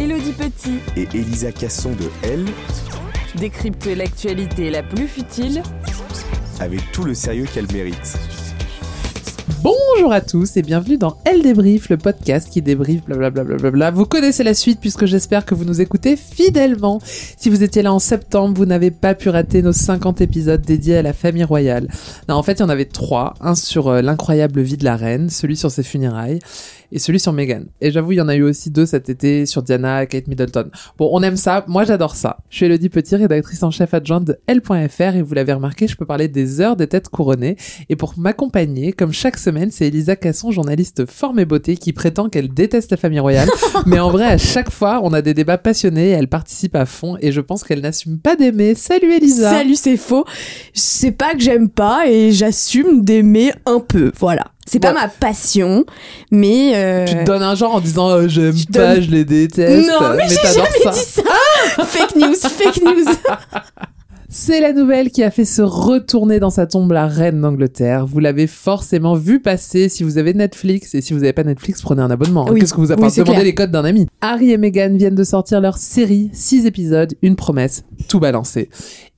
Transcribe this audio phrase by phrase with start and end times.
[0.00, 2.44] Elodie Petit Et Elisa Casson de Elle,
[3.34, 5.60] décrypte l'actualité la plus futile
[6.60, 8.16] avec tout le sérieux qu'elle mérite.
[9.60, 13.56] Bonjour à tous et bienvenue dans Elle débrief, le podcast qui débriefe blablabla.
[13.56, 17.00] Bla bla vous connaissez la suite puisque j'espère que vous nous écoutez fidèlement.
[17.02, 20.98] Si vous étiez là en septembre, vous n'avez pas pu rater nos 50 épisodes dédiés
[20.98, 21.88] à la famille royale.
[22.28, 23.34] Non, en fait, il y en avait trois.
[23.40, 26.38] Un sur euh, l'incroyable vie de la reine, celui sur ses funérailles
[26.92, 27.64] et celui sur Meghan.
[27.80, 30.70] Et j'avoue, il y en a eu aussi deux cet été sur Diana, Kate Middleton.
[30.98, 31.64] Bon, on aime ça.
[31.68, 32.38] Moi, j'adore ça.
[32.50, 35.96] Je suis Elodie Petit, rédactrice en chef adjointe de L.fr et vous l'avez remarqué, je
[35.96, 37.56] peux parler des heures des têtes couronnées.
[37.88, 42.28] Et pour m'accompagner, comme chaque semaine, c'est Elisa Casson, journaliste forme et beauté, qui prétend
[42.28, 43.48] qu'elle déteste la famille royale.
[43.86, 46.86] Mais en vrai, à chaque fois, on a des débats passionnés et elle participe à
[46.86, 48.74] fond et je pense qu'elle n'assume pas d'aimer.
[48.74, 49.50] Salut Elisa!
[49.50, 50.24] Salut, c'est faux.
[50.72, 54.12] C'est pas que j'aime pas et j'assume d'aimer un peu.
[54.18, 54.52] Voilà.
[54.70, 54.98] C'est pas Bon.
[55.00, 55.84] ma passion,
[56.30, 56.72] mais.
[56.74, 59.24] euh, Tu te donnes un genre en disant euh, j'aime je pas, donne- je les
[59.24, 59.88] déteste.
[59.88, 60.90] Non, mais, j'ai t'adores jamais ça.
[60.90, 61.84] dit ça.
[61.84, 63.04] fake news, fake news.
[64.30, 68.04] C'est la nouvelle qui a fait se retourner dans sa tombe la reine d'Angleterre.
[68.06, 70.94] Vous l'avez forcément vu passer si vous avez Netflix.
[70.94, 72.46] Et si vous n'avez pas Netflix, prenez un abonnement.
[72.46, 72.50] hein.
[72.52, 72.60] Oui.
[72.60, 73.42] Qu'est-ce que vous avez Oui, demandez clair.
[73.44, 74.06] les codes d'un ami?
[74.20, 78.68] Harry et Meghan viennent de sortir leur série, 6 épisodes, une promesse, tout balancé.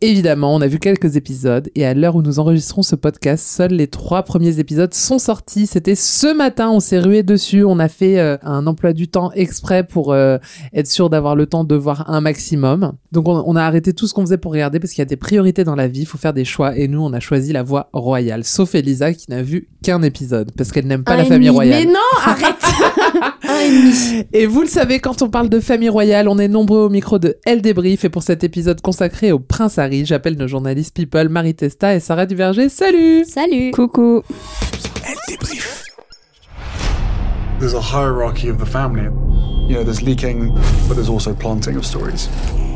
[0.02, 3.72] Évidemment, on a vu quelques épisodes et à l'heure où nous enregistrons ce podcast, seuls
[3.72, 5.66] les trois premiers épisodes sont sortis.
[5.66, 7.64] C'était ce matin, on s'est rué dessus.
[7.64, 10.38] On a fait euh, un emploi du temps exprès pour euh,
[10.72, 12.94] être sûr d'avoir le temps de voir un maximum.
[13.12, 15.06] Donc on, on a arrêté tout ce qu'on faisait pour regarder parce qu'il y a
[15.06, 17.52] des priorités dans la vie, il faut faire des choix et nous on a choisi
[17.52, 18.44] la voie royale.
[18.44, 21.84] Sauf Elisa qui n'a vu qu'un épisode parce qu'elle n'aime pas Un la famille royale.
[21.84, 22.56] Mais non, arrête.
[23.50, 24.24] un.
[24.32, 27.18] Et vous le savez, quand on parle de famille royale, on est nombreux au micro
[27.18, 28.04] de Elle Débrief.
[28.04, 32.00] Et pour cet épisode consacré au prince Harry, j'appelle nos journalistes People, Marie Testa et
[32.00, 32.68] Sarah Duverger.
[32.68, 33.72] Salut Salut.
[33.72, 34.22] Coucou.
[35.04, 35.84] Elle débrief.
[37.58, 39.04] There's a hierarchy of the family.
[39.68, 40.52] You know, there's leaking,
[40.88, 42.28] but there's also planting of stories.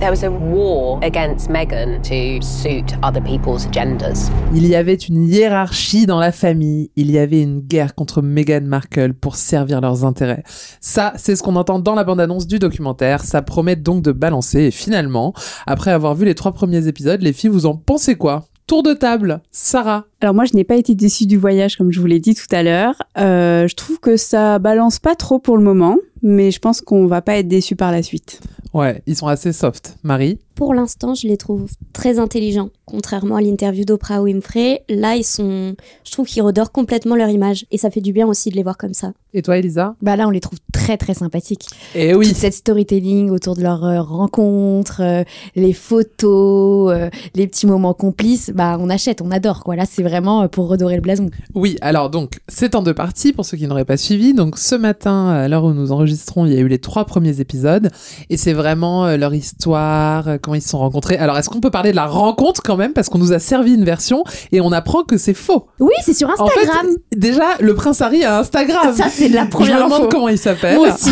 [0.04, 4.30] There was a war against Meghan to suit other people's agendas.
[4.54, 6.90] Il y avait une hiérarchie dans la famille.
[6.94, 10.42] Il y avait une guerre contre Meghan Markle pour servir leurs intérêts.
[10.82, 13.24] Ça, c'est ce qu'on entend dans la bande-annonce du documentaire.
[13.24, 14.64] Ça promet donc de balancer.
[14.64, 15.32] Et finalement,
[15.66, 18.44] après avoir vu les trois premiers épisodes, les filles, vous en pensez quoi?
[18.66, 19.40] Tour de table.
[19.52, 20.04] Sarah.
[20.20, 22.54] Alors moi, je n'ai pas été déçue du voyage, comme je vous l'ai dit tout
[22.54, 23.02] à l'heure.
[23.16, 27.06] Euh, je trouve que ça balance pas trop pour le moment, mais je pense qu'on
[27.06, 28.42] va pas être déçu par la suite.
[28.74, 29.96] Ouais, ils sont assez soft.
[30.02, 30.40] Marie?
[30.54, 32.70] Pour l'instant, je les trouve très intelligents.
[32.84, 35.74] Contrairement à l'interview d'Oprah Winfrey, là, ils sont.
[36.04, 37.66] Je trouve qu'ils redorent complètement leur image.
[37.70, 39.12] Et ça fait du bien aussi de les voir comme ça.
[39.32, 39.96] Et toi, Elisa?
[40.00, 41.66] Bah là, on les trouve très très sympathiques.
[41.96, 42.28] Eh oui.
[42.28, 45.24] Toute cette storytelling autour de leur euh, rencontre, euh,
[45.56, 49.74] les photos, euh, les petits moments complices, bah on achète, on adore quoi.
[49.74, 51.30] Là, c'est vraiment euh, pour redorer le blason.
[51.54, 54.34] Oui, alors donc, c'est en deux parties pour ceux qui n'auraient pas suivi.
[54.34, 57.40] Donc ce matin, à l'heure où nous enregistrons, il y a eu les trois premiers
[57.40, 57.90] épisodes.
[58.30, 61.16] Et c'est vraiment leur histoire, comment ils se sont rencontrés.
[61.16, 62.92] Alors, est-ce qu'on peut parler de la rencontre quand même?
[62.92, 65.66] Parce qu'on nous a servi une version et on apprend que c'est faux.
[65.80, 66.86] Oui, c'est sur En fait, Instagram.
[67.16, 68.94] déjà, le prince Harry a Instagram.
[68.96, 70.76] Ça, c'est la première Je me demande comment il s'appelle.
[70.76, 71.10] Moi aussi.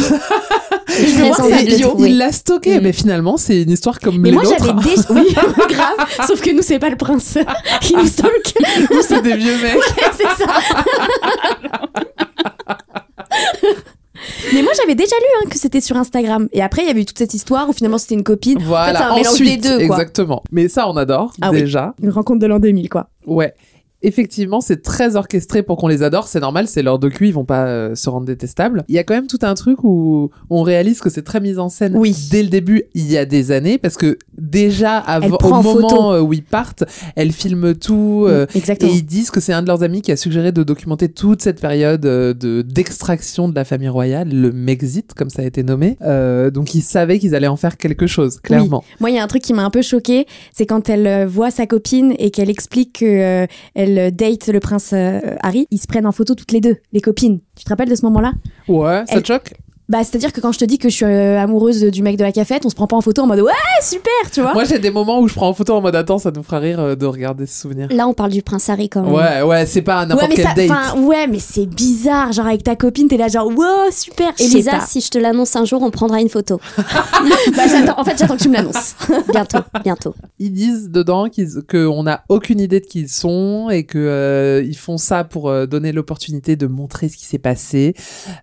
[0.89, 1.89] Je vais vais voir essayer sa de le bio.
[1.89, 2.11] trouver.
[2.11, 4.83] Il l'a stocké, mais finalement, c'est une histoire comme Mais les moi, j'avais autres.
[4.83, 5.41] déjà.
[5.59, 6.27] Oui, grave.
[6.27, 7.39] Sauf que nous, c'est pas le prince
[7.81, 8.55] qui nous stocke.
[8.91, 9.79] Nous, c'est des vieux mecs.
[10.17, 10.53] c'est ça.
[14.55, 16.49] Mais moi, j'avais déjà lu hein, que c'était sur Instagram.
[16.53, 18.59] Et après, il y avait eu toute cette histoire où finalement c'était une copine.
[18.63, 19.97] Voilà, en fait, c'est un mélange ensuite, des deux, quoi.
[19.97, 20.43] exactement.
[20.53, 21.61] Mais ça, on adore Ah oui.
[21.61, 21.95] déjà.
[22.03, 23.09] Une rencontre de l'an 2000, quoi.
[23.27, 23.55] Ouais.
[24.03, 26.29] Effectivement, c'est très orchestré pour qu'on les adore.
[26.29, 28.85] C'est normal, c'est leur docu, ils vont pas euh, se rendre détestables.
[28.89, 31.59] Il y a quand même tout un truc où on réalise que c'est très mis
[31.59, 31.99] en scène
[32.31, 35.89] dès le début, il y a des années, parce que déjà avant, au en moment
[35.89, 36.13] photo.
[36.13, 36.85] euh, où ils partent,
[37.17, 38.91] elle filme tout euh, exactement.
[38.93, 41.43] et ils disent que c'est un de leurs amis qui a suggéré de documenter toute
[41.43, 45.63] cette période euh, de d'extraction de la famille royale, le Mexit comme ça a été
[45.63, 45.97] nommé.
[46.53, 48.85] Donc ils savaient qu'ils allaient en faire quelque chose, clairement.
[48.87, 48.97] Oui.
[49.01, 51.51] Moi, il y a un truc qui m'a un peu choqué, c'est quand elle voit
[51.51, 53.47] sa copine et qu'elle explique que euh,
[53.97, 55.67] elle date le prince euh, Harry.
[55.71, 57.41] Ils se prennent en photo toutes les deux, les copines.
[57.57, 58.33] Tu te rappelles de ce moment-là?
[58.69, 59.53] Ouais, ça te choque?
[59.93, 62.25] Bah, c'est-à-dire que quand je te dis que je suis euh, amoureuse du mec de
[62.25, 63.53] la cafette, on se prend pas en photo en mode ouais
[63.83, 64.55] super, tu vois.
[64.55, 66.61] Moi j'ai des moments où je prends en photo en mode attends, ça nous fera
[66.61, 67.89] rire euh, de regarder ce souvenir.
[67.91, 69.13] Là, on parle du prince Harry quand même.
[69.13, 70.99] Ouais, ouais, c'est pas Ouais n'importe mais, quel ça, date.
[70.99, 72.33] ouais, mais c'est bizarre.
[72.33, 74.33] Genre, avec ta copine, t'es là, genre, wow, super.
[74.39, 76.61] Elisa, si je te l'annonce un jour, on prendra une photo.
[77.57, 78.95] Bah, en fait, j'attends que tu me l'annonces.
[79.33, 80.15] bientôt, bientôt.
[80.39, 84.63] Ils disent dedans qu'ils, qu'on n'a aucune idée de qui ils sont et que euh,
[84.65, 87.95] ils font ça pour euh, donner l'opportunité de montrer ce qui s'est passé,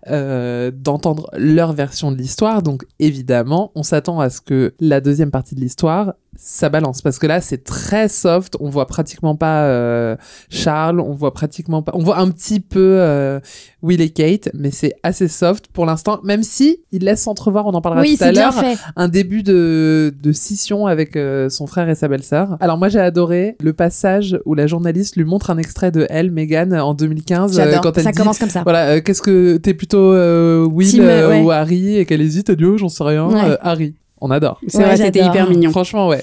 [0.08, 2.62] euh, d'entendre leur version de l'histoire.
[2.62, 7.18] Donc évidemment, on s'attend à ce que la deuxième partie de l'histoire ça balance parce
[7.18, 10.16] que là c'est très soft on voit pratiquement pas euh,
[10.48, 13.40] Charles on voit pratiquement pas on voit un petit peu euh,
[13.82, 17.74] Will et Kate mais c'est assez soft pour l'instant même si il laisse entrevoir on
[17.74, 18.54] en parlera Oui, tout à l'heure
[18.96, 22.56] un début de, de scission avec euh, son frère et sa belle-sœur.
[22.60, 26.30] Alors moi j'ai adoré le passage où la journaliste lui montre un extrait de elle,
[26.30, 28.62] Megan, en 2015, euh, quand elle Ça dit, commence comme ça.
[28.62, 31.42] Voilà, euh, qu'est-ce que t'es plutôt euh, Will Team, ouais.
[31.42, 31.96] ou Harry?
[31.96, 33.56] Et qu'elle hésite, elle dit oh j'en sais rien, Ouais.
[33.60, 33.94] Harry.
[34.20, 34.60] On adore.
[34.66, 35.70] C'est vrai, c'était hyper mignon.
[35.70, 36.22] Franchement, ouais.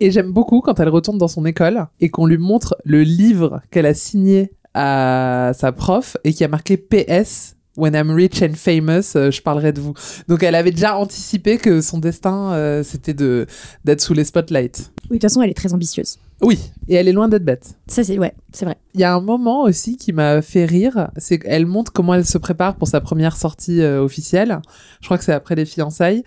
[0.00, 3.60] Et j'aime beaucoup quand elle retourne dans son école et qu'on lui montre le livre
[3.70, 7.56] qu'elle a signé à sa prof et qui a marqué PS.
[7.74, 9.94] When I'm rich and famous, euh, je parlerai de vous.
[10.28, 13.46] Donc elle avait déjà anticipé que son destin, euh, c'était de
[13.82, 14.92] d'être sous les spotlights.
[15.04, 16.18] Oui, de toute façon, elle est très ambitieuse.
[16.42, 16.58] Oui,
[16.88, 17.76] et elle est loin d'être bête.
[17.86, 18.76] Ça, c'est ouais, c'est vrai.
[18.94, 22.26] Il y a un moment aussi qui m'a fait rire, c'est qu'elle montre comment elle
[22.26, 24.60] se prépare pour sa première sortie euh, officielle.
[25.00, 26.24] Je crois que c'est après les fiançailles.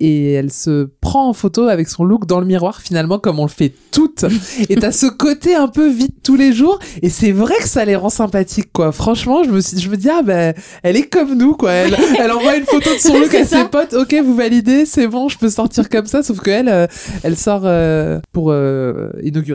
[0.00, 3.44] Et elle se prend en photo avec son look dans le miroir, finalement, comme on
[3.44, 4.24] le fait toutes.
[4.68, 6.80] Et t'as ce côté un peu vite tous les jours.
[7.00, 8.90] Et c'est vrai que ça les rend sympathiques, quoi.
[8.90, 10.52] Franchement, je me, suis, je me dis, ah ben,
[10.82, 11.70] elle est comme nous, quoi.
[11.70, 13.62] Elle, elle envoie une photo de son look à ça.
[13.62, 13.94] ses potes.
[13.94, 16.24] Ok, vous validez, c'est bon, je peux sortir comme ça.
[16.24, 16.88] Sauf qu'elle, euh,
[17.22, 19.10] elle sort euh, pour euh,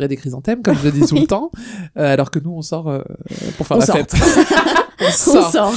[0.07, 1.51] des chrysanthèmes, comme je le dis tout le temps.
[1.97, 3.01] Euh, alors que nous, on sort euh,
[3.57, 3.95] pour faire On la sort.
[3.97, 4.13] fête.
[5.01, 5.73] on On sort.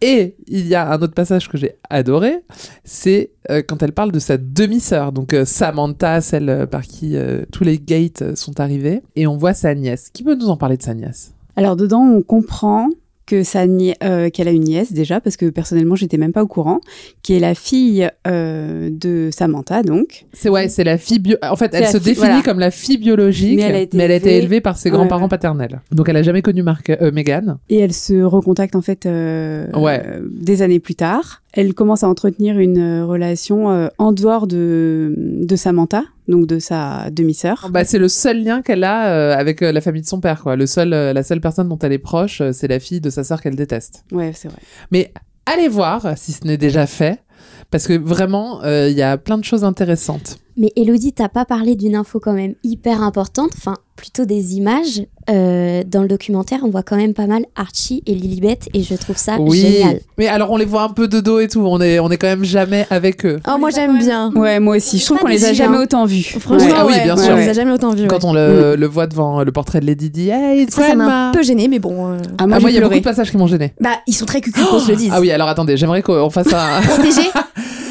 [0.00, 2.44] Et il y a un autre passage que j'ai adoré,
[2.84, 7.44] c'est euh, quand elle parle de sa demi-sœur, donc euh, Samantha, celle par qui euh,
[7.52, 10.10] tous les gates sont arrivés, et on voit sa nièce.
[10.12, 11.32] Qui peut nous en parler de sa nièce?
[11.56, 12.90] Alors dedans, on comprend
[13.26, 16.46] que sa euh, qu'elle a une nièce déjà, parce que personnellement, j'étais même pas au
[16.46, 16.80] courant,
[17.22, 20.26] qui est la fille euh, de Samantha, donc.
[20.32, 21.36] C'est ouais, c'est la fille bio.
[21.42, 22.42] En fait, elle se fille- définit voilà.
[22.42, 25.28] comme la fille biologique, Mais elle a été élevée, élevée- par ses grands-parents ouais.
[25.28, 25.80] paternels.
[25.90, 27.56] Donc elle a jamais connu Marc, euh, Meghan.
[27.68, 30.02] Et elle se recontacte en fait euh, Ouais.
[30.30, 31.42] des années plus tard.
[31.56, 36.58] Elle commence à entretenir une euh, relation euh, en dehors de, de Samantha, donc de
[36.58, 37.70] sa demi-sœur.
[37.72, 40.42] Bah, c'est le seul lien qu'elle a euh, avec euh, la famille de son père,
[40.42, 40.54] quoi.
[40.54, 43.40] Le seul, la seule personne dont elle est proche, c'est la fille de sa sœur
[43.40, 44.04] qu'elle déteste.
[44.12, 44.58] Ouais, c'est vrai.
[44.90, 45.14] Mais
[45.46, 47.20] allez voir si ce n'est déjà fait,
[47.70, 50.38] parce que vraiment, il y a plein de choses intéressantes.
[50.56, 55.02] Mais Elodie, t'as pas parlé d'une info quand même hyper importante, enfin plutôt des images.
[55.28, 58.94] Euh, dans le documentaire, on voit quand même pas mal Archie et Lilibet et je
[58.94, 60.00] trouve ça oui, génial.
[60.18, 61.60] mais alors on les voit un peu de dos et tout.
[61.66, 63.40] On est, on est quand même jamais avec eux.
[63.48, 64.30] Oh, moi, j'aime bien.
[64.34, 64.98] Ouais, moi aussi.
[64.98, 66.22] Je trouve qu'on les a jamais autant vus.
[66.38, 66.74] Franchement, Ouais.
[66.76, 67.32] Ah oui, bien ouais, sûr.
[67.34, 68.06] On les a jamais autant vus.
[68.06, 68.24] Quand ouais.
[68.24, 71.28] on le, le voit devant le portrait de Lady Di, hey, it's Ça, ça m'a
[71.30, 72.12] un peu gêné, mais bon.
[72.12, 73.72] euh, Ah, moi, Ah, moi, il y a beaucoup de passages qui m'ont gêné.
[73.80, 75.10] Bah, ils sont très cucu, qu'on se le dise.
[75.12, 76.80] Ah oui, alors attendez, j'aimerais qu'on fasse un.
[76.82, 77.22] Protégé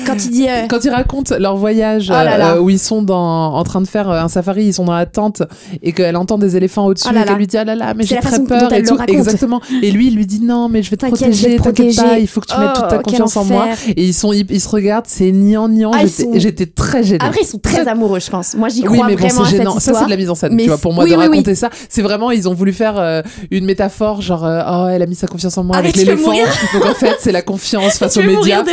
[0.05, 0.47] Quand il dit.
[0.47, 2.53] euh, Quand ils racontent leur voyage Oh là là.
[2.55, 4.93] euh, où ils sont dans, en train de faire euh, un safari, ils sont dans
[4.95, 5.43] la tente
[5.81, 8.03] et qu'elle entend des éléphants au-dessus Oh et qu'elle lui dit ah là là mais
[8.05, 10.97] j'ai très peur et tout exactement et lui il lui dit non mais je vais
[10.97, 13.45] te protéger te t'inquiète pas il faut que tu mettes toute ta Oh, confiance en
[13.45, 16.01] moi et ils sont ils, ils se regardent c'est niant niant Ah,
[16.35, 18.55] j'étais sont- très gênée Après, ils sont très amoureux, je pense.
[18.55, 19.79] Moi, j'y oui, crois mais bon, vraiment à cette gênant.
[19.79, 20.77] Ça, c'est de la mise en scène, Mais tu vois.
[20.77, 21.27] Pour moi, oui, de oui, oui.
[21.29, 25.15] raconter ça, c'est vraiment, ils ont voulu faire une métaphore, genre, oh, elle a mis
[25.15, 26.31] sa confiance en moi avec l'éléphant.
[26.73, 28.63] Donc, en fait, c'est la confiance face aux médias.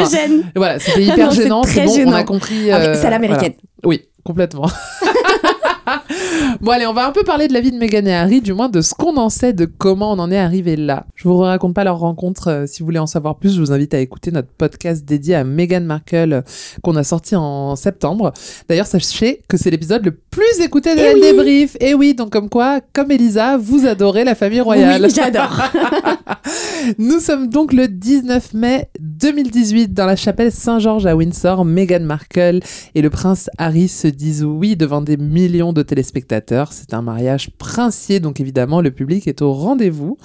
[0.55, 1.61] Voilà, c'était Ah hyper gênant.
[1.63, 2.13] très bon, on gênant.
[2.15, 2.71] a compris.
[2.71, 3.55] Ah, euh, c'est à l'américaine.
[3.83, 3.97] voilà.
[3.97, 4.09] Oui.
[4.25, 4.71] complètement.
[6.61, 8.53] bon allez, on va un peu parler de la vie de Meghan et Harry, du
[8.53, 11.07] moins de ce qu'on en sait, de comment on en est arrivé là.
[11.17, 12.49] Je vous raconte pas leur rencontre.
[12.49, 15.35] euh, si vous voulez en savoir plus, je vous invite à écouter notre podcast dédié
[15.35, 16.43] à Meghan Markle euh,
[16.83, 18.33] qu'on a sorti en septembre.
[18.69, 21.21] D'ailleurs, sachez que c'est l'épisode le plus écouté de Eh oui.
[21.21, 21.77] débrief.
[21.81, 25.03] Et oui, donc comme quoi, comme Elisa, vous adorez la famille royale.
[25.05, 25.61] Oui, j'adore.
[26.99, 31.65] Nous sommes donc le 19 mai 2018 dans la chapelle Saint-Georges à Windsor.
[31.65, 32.61] Meghan Markle
[32.95, 36.02] et le prince Harry se disent oui devant des millions de téléspectateurs.
[36.03, 40.17] C'est un mariage princier, donc évidemment le public est au rendez-vous.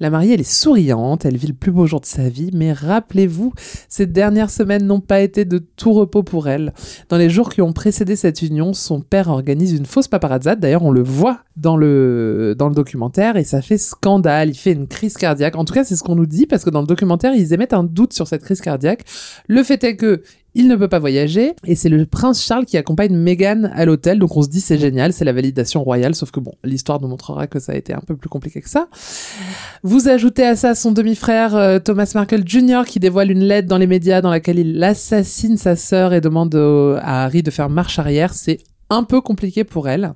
[0.00, 2.72] La mariée, elle est souriante, elle vit le plus beau jour de sa vie, mais
[2.72, 3.52] rappelez-vous,
[3.88, 6.72] ces dernières semaines n'ont pas été de tout repos pour elle.
[7.08, 10.60] Dans les jours qui ont précédé cette union, son père organise une fausse paparazzade.
[10.60, 14.50] D'ailleurs, on le voit dans le, dans le documentaire et ça fait scandale.
[14.50, 15.56] Il fait une crise cardiaque.
[15.56, 17.74] En tout cas, c'est ce qu'on nous dit parce que dans le documentaire, ils émettent
[17.74, 19.04] un doute sur cette crise cardiaque.
[19.46, 20.22] Le fait est que
[20.54, 24.18] il ne peut pas voyager et c'est le prince Charles qui accompagne Meghan à l'hôtel.
[24.18, 26.14] Donc on se dit c'est génial, c'est la validation royale.
[26.14, 28.68] Sauf que bon, l'histoire nous montrera que ça a été un peu plus compliqué que
[28.68, 28.88] ça.
[29.82, 32.82] Vous ajoutez à ça son demi-frère euh, Thomas Markle Jr.
[32.86, 36.54] qui dévoile une lettre dans les médias dans laquelle il assassine sa sœur et demande
[36.54, 38.32] à Harry de faire marche arrière.
[38.32, 40.12] C'est un peu compliqué pour elle.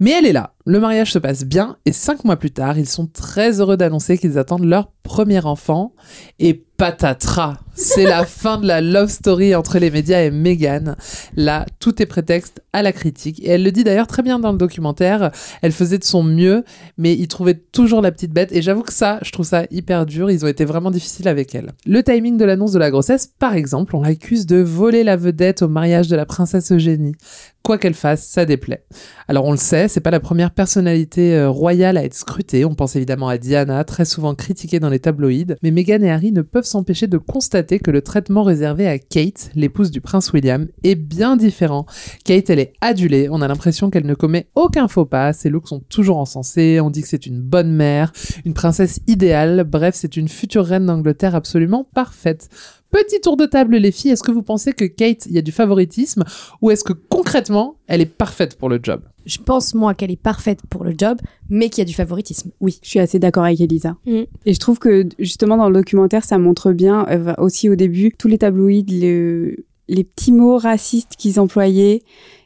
[0.00, 0.54] Mais elle est là.
[0.66, 4.16] Le mariage se passe bien et cinq mois plus tard, ils sont très heureux d'annoncer
[4.16, 5.92] qu'ils attendent leur premier enfant.
[6.38, 10.96] Et patatras, c'est la fin de la love story entre les médias et Meghan.
[11.36, 13.40] Là, tout est prétexte à la critique.
[13.40, 15.30] Et elle le dit d'ailleurs très bien dans le documentaire.
[15.60, 16.64] Elle faisait de son mieux,
[16.96, 18.50] mais ils trouvaient toujours la petite bête.
[18.52, 20.30] Et j'avoue que ça, je trouve ça hyper dur.
[20.30, 21.72] Ils ont été vraiment difficiles avec elle.
[21.84, 25.60] Le timing de l'annonce de la grossesse, par exemple, on l'accuse de voler la vedette
[25.60, 27.14] au mariage de la princesse Eugénie.
[27.62, 28.84] Quoi qu'elle fasse, ça déplaît.
[29.26, 32.64] Alors on le sait, c'est pas la première personnalité euh, royale à être scrutée.
[32.64, 35.56] On pense évidemment à Diana, très souvent critiquée dans les tabloïds.
[35.62, 39.50] Mais Meghan et Harry ne peuvent s'empêcher de constater que le traitement réservé à Kate,
[39.54, 41.86] l'épouse du prince William, est bien différent.
[42.24, 43.28] Kate, elle est adulée.
[43.30, 45.32] On a l'impression qu'elle ne commet aucun faux pas.
[45.32, 46.80] Ses looks sont toujours encensés.
[46.80, 48.12] On dit que c'est une bonne mère,
[48.44, 49.64] une princesse idéale.
[49.64, 52.48] Bref, c'est une future reine d'Angleterre absolument parfaite.
[52.90, 54.12] Petit tour de table, les filles.
[54.12, 56.22] Est-ce que vous pensez que Kate, il y a du favoritisme
[56.62, 59.00] ou est-ce que concrètement, elle est parfaite pour le job?
[59.26, 62.50] Je pense, moi, qu'elle est parfaite pour le job, mais qu'il y a du favoritisme.
[62.60, 62.78] Oui.
[62.82, 63.96] Je suis assez d'accord avec Elisa.
[64.06, 64.22] Mm.
[64.46, 68.12] Et je trouve que justement dans le documentaire, ça montre bien euh, aussi au début
[68.16, 72.02] tous les tabloïds, le- les petits mots racistes qu'ils employaient.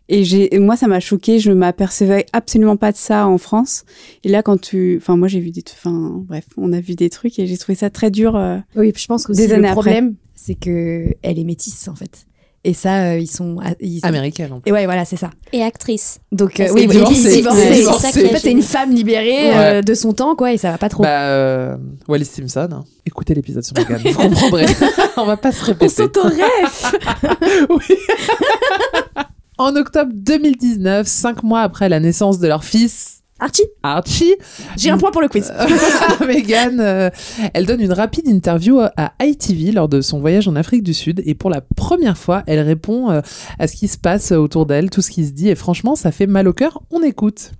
[0.08, 1.38] Et j'ai, moi, ça m'a choqué.
[1.40, 3.84] Je m'apercevais absolument pas de ça en France.
[4.24, 7.10] Et là, quand tu, enfin, moi, j'ai vu des, enfin, bref, on a vu des
[7.10, 8.34] trucs et j'ai trouvé ça très dur.
[8.34, 9.72] euh, Oui, je pense que Des années le après.
[9.74, 12.26] problème, c'est que elle est métisse en fait.
[12.64, 14.52] Et ça, euh, ils sont, ils Américaine.
[14.52, 14.68] en plus.
[14.68, 15.30] Et ouais, voilà, c'est ça.
[15.52, 16.18] Et actrice.
[16.32, 17.14] Donc euh, oui, oui, divorcée.
[17.14, 17.82] C'est divorcée.
[18.00, 20.58] ça qui est- En fait, c'est une femme libérée euh, de son temps, quoi, et
[20.58, 21.04] ça va pas trop.
[21.04, 21.76] Bah, euh,
[22.08, 22.68] Wallis Simpson.
[22.72, 22.84] hein.
[23.06, 24.66] Écoutez l'épisode sur Meghan, vous comprendrez.
[25.16, 26.02] On va pas se répéter.
[26.02, 26.94] On s'autoref
[29.58, 34.34] En octobre 2019, cinq mois après la naissance de leur fils, Archie, Archie,
[34.76, 35.52] j'ai un point pour le quiz.
[36.26, 37.08] Meghan, euh,
[37.54, 41.22] elle donne une rapide interview à ITV lors de son voyage en Afrique du Sud
[41.24, 43.20] et pour la première fois, elle répond euh,
[43.60, 46.10] à ce qui se passe autour d'elle, tout ce qui se dit et franchement, ça
[46.10, 46.82] fait mal au cœur.
[46.90, 47.52] On écoute.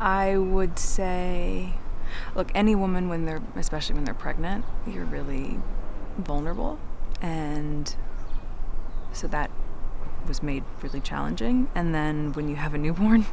[0.00, 1.68] I would say,
[2.34, 5.58] look, any woman when they're, especially when they're pregnant, you're really
[6.18, 6.78] vulnerable,
[7.22, 7.84] and
[9.12, 9.50] so that
[10.26, 11.68] was made really challenging.
[11.74, 13.26] And then when you have a newborn,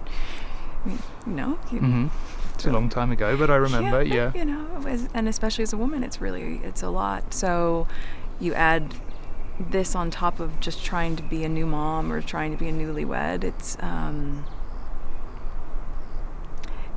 [0.85, 2.07] you know, you, hmm
[2.53, 4.03] It's a long time ago, but I remember.
[4.03, 4.31] Yeah.
[4.33, 7.33] you know, as, and especially as a woman, it's really it's a lot.
[7.33, 7.87] So
[8.39, 8.93] you add
[9.59, 12.69] this on top of just trying to be a new mom or trying to be
[12.69, 13.43] a newlywed.
[13.43, 14.45] It's um,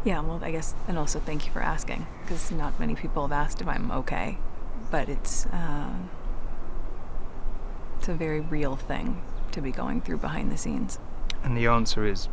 [0.04, 0.20] yeah.
[0.20, 3.60] Well, I guess, and also thank you for asking because not many people have asked
[3.60, 4.38] if I'm okay,
[4.90, 6.10] but it's um,
[7.98, 9.22] it's a very real thing
[9.52, 10.98] to be going through behind the scenes.
[11.44, 12.28] And the answer is,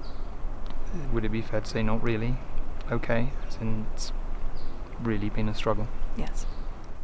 [1.14, 2.34] would it be fair to say not really?
[2.92, 4.12] Okay, as in it's
[5.04, 5.86] really been a struggle?
[6.18, 6.48] Yes.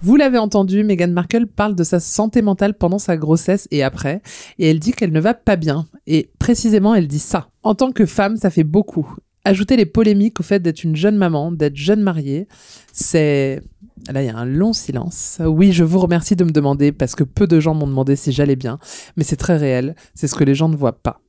[0.01, 4.21] Vous l'avez entendu, Meghan Markle parle de sa santé mentale pendant sa grossesse et après,
[4.59, 5.87] et elle dit qu'elle ne va pas bien.
[6.05, 7.49] Et précisément, elle dit ça.
[7.63, 9.15] En tant que femme, ça fait beaucoup.
[9.45, 12.47] Ajouter les polémiques au fait d'être une jeune maman, d'être jeune mariée,
[12.91, 13.61] c'est...
[14.11, 15.39] Là, il y a un long silence.
[15.43, 18.31] Oui, je vous remercie de me demander parce que peu de gens m'ont demandé si
[18.31, 18.77] j'allais bien,
[19.15, 19.95] mais c'est très réel.
[20.13, 21.21] C'est ce que les gens ne voient pas.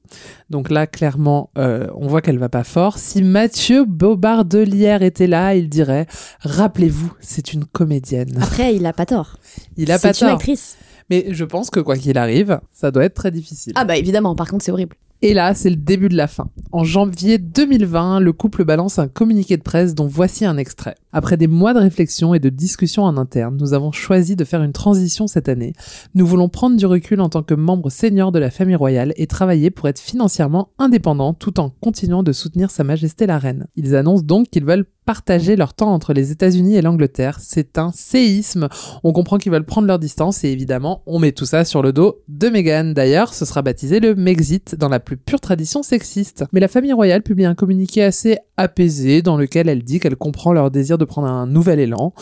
[0.51, 2.99] Donc là, clairement, euh, on voit qu'elle va pas fort.
[2.99, 6.07] Si Mathieu Bobardelière était là, il dirait
[6.41, 8.39] Rappelez-vous, c'est une comédienne.
[8.41, 9.37] Après, il a pas tort.
[9.77, 10.37] Il a C'est pas une tort.
[10.37, 10.77] actrice.
[11.11, 13.73] Mais je pense que quoi qu'il arrive, ça doit être très difficile.
[13.77, 14.97] Ah bah évidemment, par contre, c'est horrible.
[15.23, 16.51] Et là, c'est le début de la fin.
[16.73, 20.95] En janvier 2020, le couple balance un communiqué de presse dont voici un extrait.
[21.13, 24.63] Après des mois de réflexion et de discussion en interne, nous avons choisi de faire
[24.63, 25.73] une transition cette année.
[26.15, 29.27] Nous voulons prendre du recul en tant que membres seniors de la famille royale et
[29.27, 33.67] travailler pour être financièrement indépendants tout en continuant de soutenir Sa Majesté la Reine.
[33.77, 37.39] Ils annoncent donc qu'ils veulent partager leur temps entre les États-Unis et l'Angleterre.
[37.41, 38.69] C'est un séisme.
[39.05, 41.93] On comprend qu'ils veulent prendre leur distance et évidemment, on met tout ça sur le
[41.93, 42.93] dos de Meghan.
[42.93, 46.45] D'ailleurs, ce sera baptisé le Mexit dans la plus pure tradition sexiste.
[46.53, 50.53] Mais la famille royale publie un communiqué assez apaisé dans lequel elle dit qu'elle comprend
[50.53, 52.13] leur désir de prendre un nouvel élan,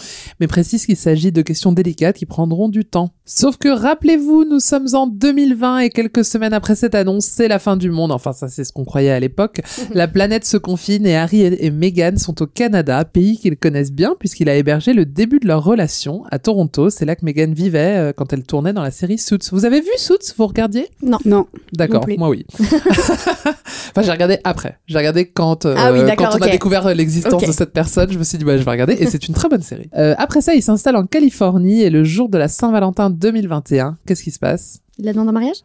[0.40, 3.10] mais précise qu'il s'agit de questions délicates qui prendront du temps.
[3.24, 7.58] Sauf que rappelez-vous, nous sommes en 2020 et quelques semaines après cette annonce, c'est la
[7.58, 8.12] fin du monde.
[8.12, 9.60] Enfin, ça c'est ce qu'on croyait à l'époque.
[9.94, 14.14] la planète se confine et Harry et Meghan sont au Canada, pays qu'ils connaissent bien
[14.18, 16.90] puisqu'il a hébergé le début de leur relation à Toronto.
[16.90, 19.38] C'est là que Meghan vivait euh, quand elle tournait dans la série Suits.
[19.52, 20.88] Vous avez vu Suits Vous regardiez?
[21.02, 21.18] Non.
[21.24, 21.46] Non.
[21.72, 22.46] D'accord, moi oui.
[22.60, 24.78] enfin, j'ai regardé après.
[24.86, 27.72] J'ai regardé quand, euh, Ah oui, d'accord, quand on a découvert euh, l'existence de cette
[27.72, 28.10] personne.
[28.10, 28.94] Je me suis dit, bah, je vais regarder.
[28.94, 29.88] Et c'est une très bonne série.
[29.96, 34.22] Euh, après ça, il s'installe en Californie et le jour de la Saint-Valentin 2021, qu'est-ce
[34.22, 34.80] qui se passe?
[34.98, 35.56] Il la demande en mariage?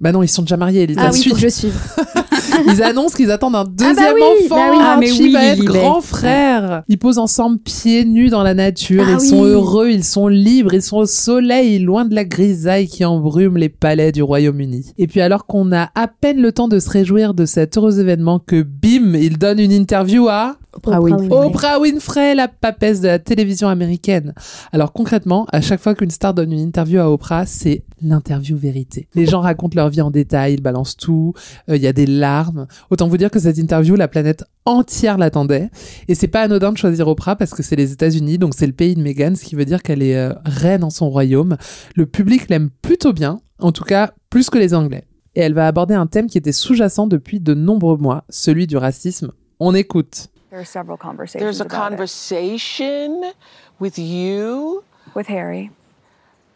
[0.00, 1.02] Bah non, ils sont déjà mariés, Elisa.
[1.04, 1.74] Ah oui, faut que je suive.
[2.66, 4.56] Ils annoncent qu'ils attendent un deuxième bah oui, enfant.
[4.56, 4.78] bah oui.
[4.80, 6.82] Ah, mais oui, va être grand frère.
[6.88, 9.04] Ils posent ensemble pieds nus dans la nature.
[9.06, 12.88] Ah ils sont heureux, ils sont libres, ils sont au soleil, loin de la grisaille
[12.88, 14.92] qui embrume les palais du Royaume-Uni.
[14.98, 18.00] Et puis alors qu'on a à peine le temps de se réjouir de cet heureux
[18.00, 21.28] événement que bim, il donne une interview à Oprah Winfrey.
[21.30, 24.34] Oprah Winfrey, la papesse de la télévision américaine.
[24.72, 29.08] Alors concrètement, à chaque fois qu'une star donne une interview à Oprah, c'est l'interview vérité.
[29.14, 31.34] Les gens racontent leur vie en détail, ils balancent tout,
[31.68, 32.66] euh, il y a des larmes.
[32.90, 35.70] Autant vous dire que cette interview, la planète entière l'attendait.
[36.08, 38.72] Et c'est pas anodin de choisir Oprah parce que c'est les États-Unis, donc c'est le
[38.72, 41.56] pays de Meghan, ce qui veut dire qu'elle est euh, reine en son royaume.
[41.94, 45.04] Le public l'aime plutôt bien, en tout cas plus que les Anglais.
[45.34, 48.76] Et elle va aborder un thème qui était sous-jacent depuis de nombreux mois, celui du
[48.76, 49.32] racisme.
[49.60, 50.28] On écoute.
[50.52, 51.40] There are several conversations.
[51.42, 51.88] There's a about it.
[51.88, 53.32] conversation
[53.80, 55.70] with you with Harry.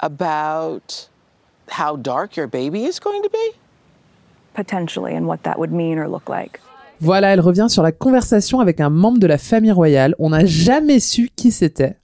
[0.00, 1.08] about
[1.70, 3.52] how dark your baby is going to be?
[4.54, 6.60] potentially and what that would mean or look like.
[7.00, 10.14] Voilà, elle revient sur la conversation avec un membre de la famille royale.
[10.18, 11.96] On n'a jamais su qui c'était.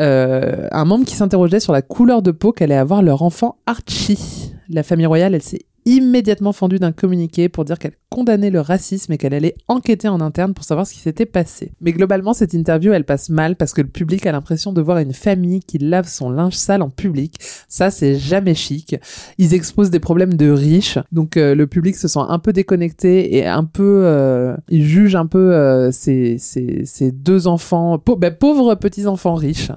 [0.00, 4.52] Euh, un membre qui s'interrogeait sur la couleur de peau qu'allait avoir leur enfant Archie.
[4.68, 9.12] La famille royale, elle s'est immédiatement fendue d'un communiqué pour dire qu'elle condamnait le racisme
[9.12, 11.72] et qu'elle allait enquêter en interne pour savoir ce qui s'était passé.
[11.80, 14.98] Mais globalement, cette interview, elle passe mal parce que le public a l'impression de voir
[14.98, 17.36] une famille qui lave son linge sale en public.
[17.68, 18.96] Ça, c'est jamais chic.
[19.38, 23.36] Ils exposent des problèmes de riches, donc euh, le public se sent un peu déconnecté
[23.36, 24.02] et un peu...
[24.04, 29.70] Euh, il juge un peu euh, ces, ces deux enfants, ben, pauvres petits-enfants riches.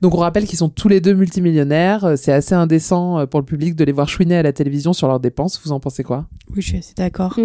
[0.00, 2.04] Donc on rappelle qu'ils sont tous les deux multimillionnaires.
[2.04, 4.92] Euh, C'est assez indécent euh, pour le public de les voir chouiner à la télévision
[4.92, 5.49] sur leurs dépenses.
[5.64, 7.38] Vous en pensez quoi Oui, je suis assez d'accord.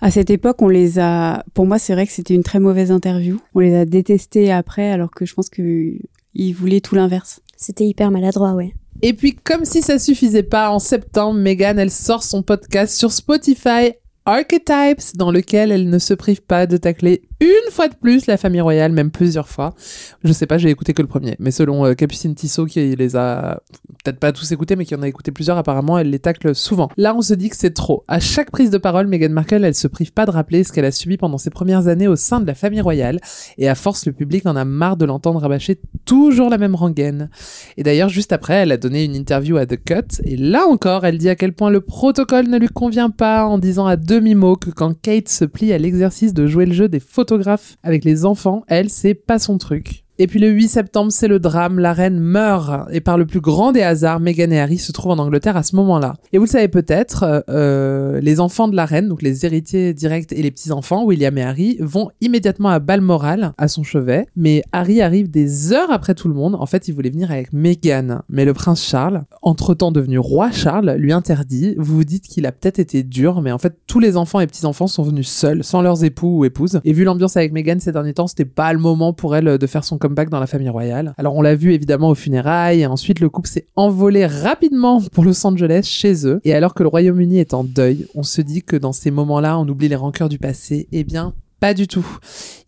[0.00, 1.44] À cette époque, on les a.
[1.54, 3.40] Pour moi, c'est vrai que c'était une très mauvaise interview.
[3.54, 5.94] On les a détestés après, alors que je pense que
[6.34, 7.40] ils voulaient tout l'inverse.
[7.56, 8.74] C'était hyper maladroit, ouais.
[9.02, 13.12] Et puis, comme si ça suffisait pas, en septembre, Megan, elle sort son podcast sur
[13.12, 13.92] Spotify,
[14.24, 18.36] Archetypes, dans lequel elle ne se prive pas de tacler une fois de plus la
[18.36, 19.74] famille royale, même plusieurs fois.
[20.22, 23.16] Je sais pas, j'ai écouté que le premier, mais selon euh, Capucine Tissot, qui les
[23.16, 23.60] a
[24.02, 26.88] peut-être pas tous écoutés, mais qui en a écouté plusieurs, apparemment, elle les tacle souvent.
[26.96, 28.04] Là, on se dit que c'est trop.
[28.08, 30.84] À chaque prise de parole, Meghan Markle, elle se prive pas de rappeler ce qu'elle
[30.84, 33.20] a subi pendant ses premières années au sein de la famille royale,
[33.58, 37.30] et à force, le public en a marre de l'entendre rabâcher toujours la même rengaine.
[37.76, 41.04] Et d'ailleurs, juste après, elle a donné une interview à The Cut, et là encore,
[41.04, 44.56] elle dit à quel point le protocole ne lui convient pas, en disant à demi-mot
[44.56, 48.24] que quand Kate se plie à l'exercice de jouer le jeu des photographes avec les
[48.24, 50.04] enfants, elle, c'est pas son truc.
[50.22, 52.88] Et puis le 8 septembre, c'est le drame, la reine meurt.
[52.92, 55.64] Et par le plus grand des hasards, Meghan et Harry se trouvent en Angleterre à
[55.64, 56.14] ce moment-là.
[56.32, 59.92] Et vous le savez peut-être, euh, euh, les enfants de la reine, donc les héritiers
[59.94, 64.26] directs et les petits-enfants, William et Harry, vont immédiatement à Balmoral, à son chevet.
[64.36, 66.54] Mais Harry arrive des heures après tout le monde.
[66.54, 68.20] En fait, il voulait venir avec Meghan.
[68.28, 71.74] Mais le prince Charles, entre-temps devenu roi Charles, lui interdit.
[71.78, 74.46] Vous vous dites qu'il a peut-être été dur, mais en fait, tous les enfants et
[74.46, 76.80] petits-enfants sont venus seuls, sans leurs époux ou épouses.
[76.84, 79.66] Et vu l'ambiance avec Meghan ces derniers temps, c'était pas le moment pour elle de
[79.66, 81.14] faire son comeback dans la famille royale.
[81.16, 85.24] Alors on l'a vu évidemment aux funérailles, et ensuite le couple s'est envolé rapidement pour
[85.24, 86.40] Los Angeles chez eux.
[86.44, 89.58] Et alors que le Royaume-Uni est en deuil, on se dit que dans ces moments-là,
[89.58, 90.88] on oublie les rancœurs du passé.
[90.92, 92.18] Eh bien, pas du tout.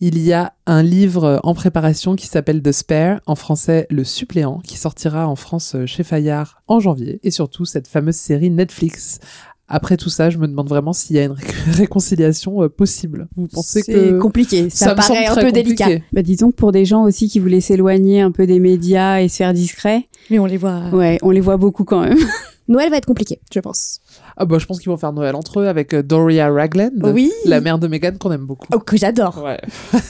[0.01, 4.61] Il y a un livre en préparation qui s'appelle The Spare, en français Le Suppléant,
[4.61, 7.21] qui sortira en France chez Fayard en janvier.
[7.25, 9.19] Et surtout cette fameuse série Netflix.
[9.67, 13.29] Après tout ça, je me demande vraiment s'il y a une ré- réconciliation euh, possible.
[13.37, 15.89] Vous pensez C'est que compliqué, ça, me paraît semble un peu délicat.
[16.13, 19.29] Bah, disons que pour des gens aussi qui voulaient s'éloigner un peu des médias et
[19.29, 20.07] se faire discret.
[20.31, 20.83] Mais on les voit.
[20.93, 22.19] Ouais, on les voit beaucoup quand même.
[22.69, 24.01] Noël va être compliqué, je pense.
[24.39, 27.31] Ah bah je pense qu'ils vont faire Noël entre eux avec euh, Doria Ragland, Oui.
[27.45, 28.67] la mère de Meghan qu'on aime beaucoup.
[28.75, 29.43] Oh, que j'adore.
[29.45, 29.61] Ouais.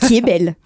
[0.07, 0.55] Qui est belle.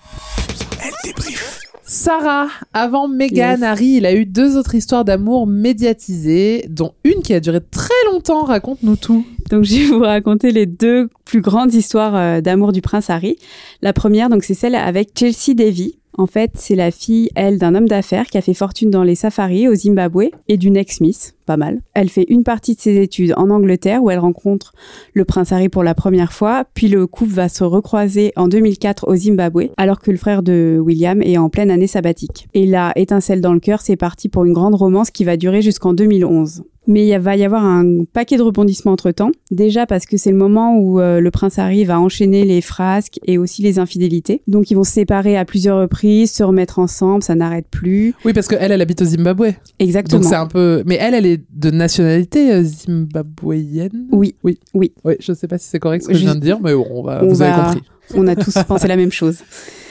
[1.91, 3.63] Sarah, avant Meghan, Yes.
[3.63, 7.89] Harry, il a eu deux autres histoires d'amour médiatisées, dont une qui a duré très
[8.13, 8.45] longtemps.
[8.45, 9.25] Raconte-nous tout.
[9.49, 13.39] Donc je vais vous raconter les deux plus grandes histoires euh, d'amour du prince Harry.
[13.81, 15.99] La première, donc c'est celle avec Chelsea Davy.
[16.19, 19.15] En fait, c'est la fille, elle, d'un homme d'affaires qui a fait fortune dans les
[19.15, 21.81] safaris au Zimbabwe et d'une ex-miss, pas mal.
[21.95, 24.73] Elle fait une partie de ses études en Angleterre où elle rencontre
[25.15, 29.07] le prince Harry pour la première fois, puis le couple va se recroiser en 2004
[29.07, 32.49] au Zimbabwe, alors que le frère de William est en pleine année sabbatique.
[32.53, 35.63] Et là, étincelle dans le cœur, c'est parti pour une grande romance qui va durer
[35.63, 36.65] jusqu'en 2011.
[36.89, 39.31] Mais il va y avoir un paquet de rebondissements entre temps.
[39.53, 43.21] Déjà parce que c'est le moment où euh, le prince Harry va enchaîner les frasques
[43.27, 44.43] et aussi les infidélités.
[44.49, 48.15] Donc ils vont se séparer à plusieurs reprises, se remettre ensemble, ça n'arrête plus.
[48.25, 49.51] Oui, parce qu'elle, elle habite au Zimbabwe.
[49.79, 50.21] Exactement.
[50.21, 50.83] Donc c'est un peu.
[50.87, 54.07] Mais elle, elle est de nationalité euh, zimbabwéenne?
[54.13, 54.35] Oui.
[54.43, 54.59] Oui.
[54.75, 54.93] Oui.
[55.05, 56.75] Oui, je sais pas si c'est correct ce que je Je- viens de dire, mais
[56.75, 57.83] bon, on va- On vous va- avez compris.
[58.15, 59.39] On a tous pensé la même chose.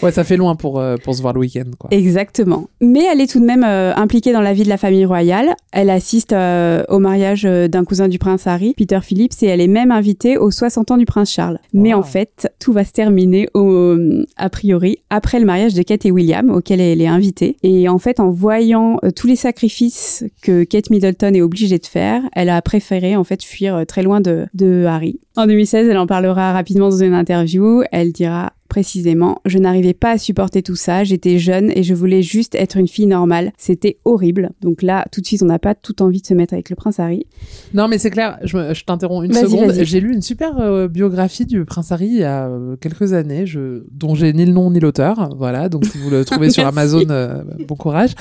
[0.03, 1.89] Ouais, ça fait loin pour, euh, pour se voir le week-end, quoi.
[1.91, 2.67] Exactement.
[2.81, 5.55] Mais elle est tout de même euh, impliquée dans la vie de la famille royale.
[5.71, 9.67] Elle assiste euh, au mariage d'un cousin du prince Harry, Peter Phillips, et elle est
[9.67, 11.59] même invitée aux 60 ans du prince Charles.
[11.73, 13.97] Mais en fait, tout va se terminer, au,
[14.37, 17.57] a priori, après le mariage de Kate et William, auquel elle est invitée.
[17.63, 22.21] Et en fait, en voyant tous les sacrifices que Kate Middleton est obligée de faire,
[22.33, 25.19] elle a préféré en fait fuir très loin de, de Harry.
[25.37, 27.83] En 2016, elle en parlera rapidement dans une interview.
[27.91, 32.21] Elle dira précisément, je n'arrivais pas à supporter tout ça, j'étais jeune et je voulais
[32.21, 33.51] juste être une fille normale.
[33.57, 34.51] C'était horrible.
[34.61, 36.75] Donc là, tout de suite, on n'a pas tout envie de se mettre avec le
[36.75, 37.25] prince Harry.
[37.73, 39.73] Non, mais c'est clair, je, t'interromps une seconde.
[39.83, 43.45] J'ai lu une super euh, biographie du prince Harry il y a euh, quelques années,
[43.45, 45.29] je, dont j'ai ni le nom ni l'auteur.
[45.37, 46.67] Voilà, donc si vous le trouvez sur.
[46.67, 48.11] Amazon, euh, bon courage.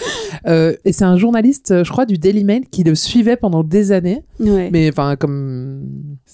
[0.46, 4.22] Et c'est un journaliste, je crois, du Daily Mail qui le suivait pendant des années.
[4.38, 4.70] Ouais.
[4.70, 5.82] Mais enfin, comme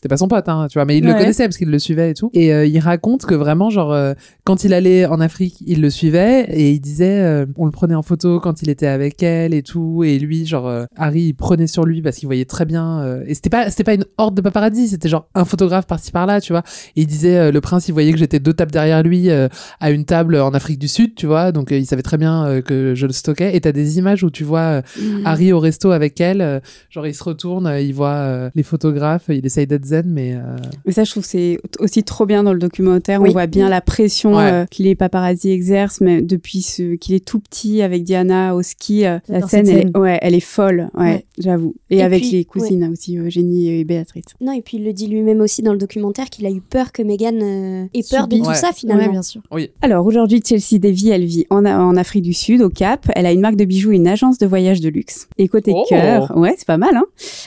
[0.02, 2.10] c'était pas son pote, hein, tu vois, mais il le connaissait parce qu'il le suivait
[2.10, 2.28] et tout.
[2.34, 5.90] Et euh, il raconte que vraiment, genre, euh, quand il allait en Afrique, il le
[5.90, 9.54] suivait et il disait, euh, on le prenait en photo quand il était avec elle
[9.54, 10.02] et tout.
[10.02, 13.20] Et lui, genre, Harry, il prenait sur lui parce qu'il voyait très bien.
[13.28, 16.40] et c'était pas, c'était pas une horde de paparazzi, c'était genre un photographe par-ci par-là,
[16.40, 16.64] tu vois.
[16.96, 20.04] Et il disait, le prince, il voyait que j'étais deux tables derrière lui à une
[20.04, 21.52] table en Afrique du Sud, tu vois.
[21.52, 23.54] Donc il savait très bien que je le stockais.
[23.54, 25.22] Et t'as des images où tu vois Mhm.
[25.26, 26.60] Harry au resto avec elle,
[26.90, 30.40] genre il se retourne, il voit les photographes, il essaye d'être zen, mais euh,
[30.86, 33.20] Mais ça, je trouve que c'est aussi trop bien dans le documentaire.
[33.20, 33.28] Oui.
[33.30, 34.50] On voit bien la pression Ouais.
[34.52, 38.62] euh, que les paparazzi exercent, mais depuis ce, qu'il est tout petit avec Diana au
[38.62, 39.90] ski, euh, la scène, elle, scène.
[39.94, 41.26] est- ouais, elle est folle, ouais, Ouais.
[41.38, 41.74] j'avoue.
[41.90, 44.24] Et, Et avec puis, les cousines aussi, Eugénie et Béatrice.
[44.40, 46.92] Non, et puis il le dit lui-même aussi dans le documentaire qu'il a eu peur
[46.92, 48.54] que Meghan euh, ait peur de tout Ouais.
[48.54, 49.02] ça finalement.
[49.04, 49.42] Ouais, bien sûr.
[49.50, 49.70] oui.
[49.82, 53.06] Alors aujourd'hui, Chelsea Davy, elle vit en, en Afrique du Sud, au Cap.
[53.14, 55.28] Elle a une marque de bijoux et une agence de voyage de luxe.
[55.38, 55.84] Et côté Oh.
[55.88, 56.96] cœur, ouais, c'est pas mal.
[56.96, 57.04] Hein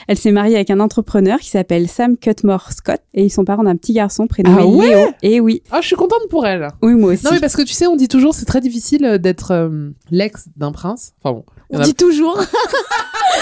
[0.07, 3.63] elle s'est mariée avec un entrepreneur qui s'appelle Sam Cutmore Scott et ils sont parents
[3.63, 5.07] d'un petit garçon prénommé Ah ouais Léo.
[5.23, 6.67] Et oui, Ah, je suis contente pour elle.
[6.81, 7.23] oui moi aussi.
[7.25, 9.89] Non, mais parce que tu sais, on dit toujours c'est très difficile euh, d'être euh,
[10.11, 11.13] l'ex d'un prince.
[11.23, 11.45] Enfin bon.
[11.71, 12.39] On a- dit toujours.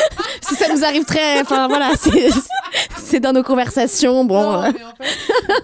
[0.41, 1.41] si ça nous arrive très.
[1.41, 2.29] Enfin voilà, c'est
[2.97, 4.25] c'est dans nos conversations.
[4.25, 4.41] Bon.
[4.53, 5.09] Euh, mais en fait,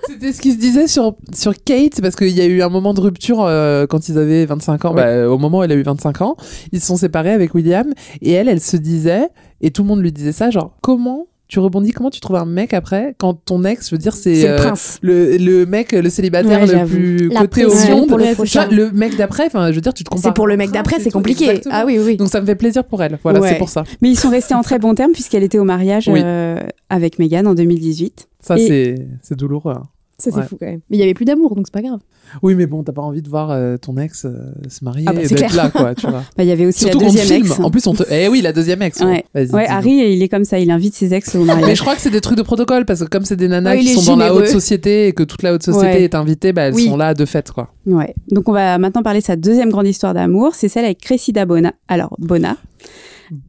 [0.07, 2.93] C'était ce qui se disait sur, sur Kate, parce qu'il y a eu un moment
[2.93, 4.93] de rupture euh, quand ils avaient 25 ans.
[4.93, 6.35] Bah, au moment où elle a eu 25 ans,
[6.71, 7.91] ils se sont séparés avec William.
[8.21, 9.29] Et elle, elle se disait,
[9.61, 12.45] et tout le monde lui disait ça, genre, comment tu rebondis, comment tu trouves un
[12.45, 14.99] mec après quand ton ex, je veux dire, c'est le euh, prince.
[15.01, 18.07] le, le mec, le célibataire Ouais, le plus La coté au monde.
[18.07, 18.67] pour le prochain.
[18.69, 20.31] le mec d'après, enfin, je veux dire, tu te compares.
[20.31, 21.45] C'est pour le mec d'après, c'est compliqué.
[21.45, 21.75] exactement.
[21.75, 22.15] Ah oui, oui.
[22.17, 23.19] Donc ça me fait plaisir pour elle.
[23.23, 23.49] Voilà, Ouais.
[23.49, 23.83] c'est pour ça.
[24.01, 26.21] Mais ils sont restés en très bons termes puisqu'elle était au mariage Oui.
[26.23, 26.59] euh,
[26.89, 28.27] avec Meghan en 2018.
[28.41, 28.95] Ça, c'est
[29.35, 29.73] douloureux.
[29.75, 29.83] hein.
[30.19, 30.43] Ça, c'est Ouais.
[30.45, 30.81] fou quand même.
[30.89, 31.99] Mais il y avait plus d'amour, donc c'est pas grave.
[32.43, 34.31] Oui, mais bon, t'as pas envie de voir euh, ton ex euh,
[34.67, 36.23] se marier Ah bah, et d'être là, quoi, tu vois.
[36.37, 37.45] Bah, Il y avait aussi Surtout la deuxième filme.
[37.47, 37.59] ex.
[37.59, 38.03] En plus, on te.
[38.11, 38.99] Eh oui, la deuxième ex.
[39.01, 39.23] Ouais.
[39.67, 41.65] Harry, il est comme ça, il invite ses ex au mariage.
[41.67, 43.77] Mais je crois que c'est des trucs de protocole parce que comme c'est des nanas
[43.77, 46.63] qui sont dans la haute société et que toute la haute société est invitée, bah,
[46.63, 46.85] elles Oui.
[46.87, 47.69] sont là de fait, quoi.
[47.85, 48.13] Ouais.
[48.29, 51.45] Donc on va maintenant parler de sa deuxième grande histoire d'amour, c'est celle avec Cressida
[51.45, 51.73] Bona.
[51.87, 52.57] Alors Bona.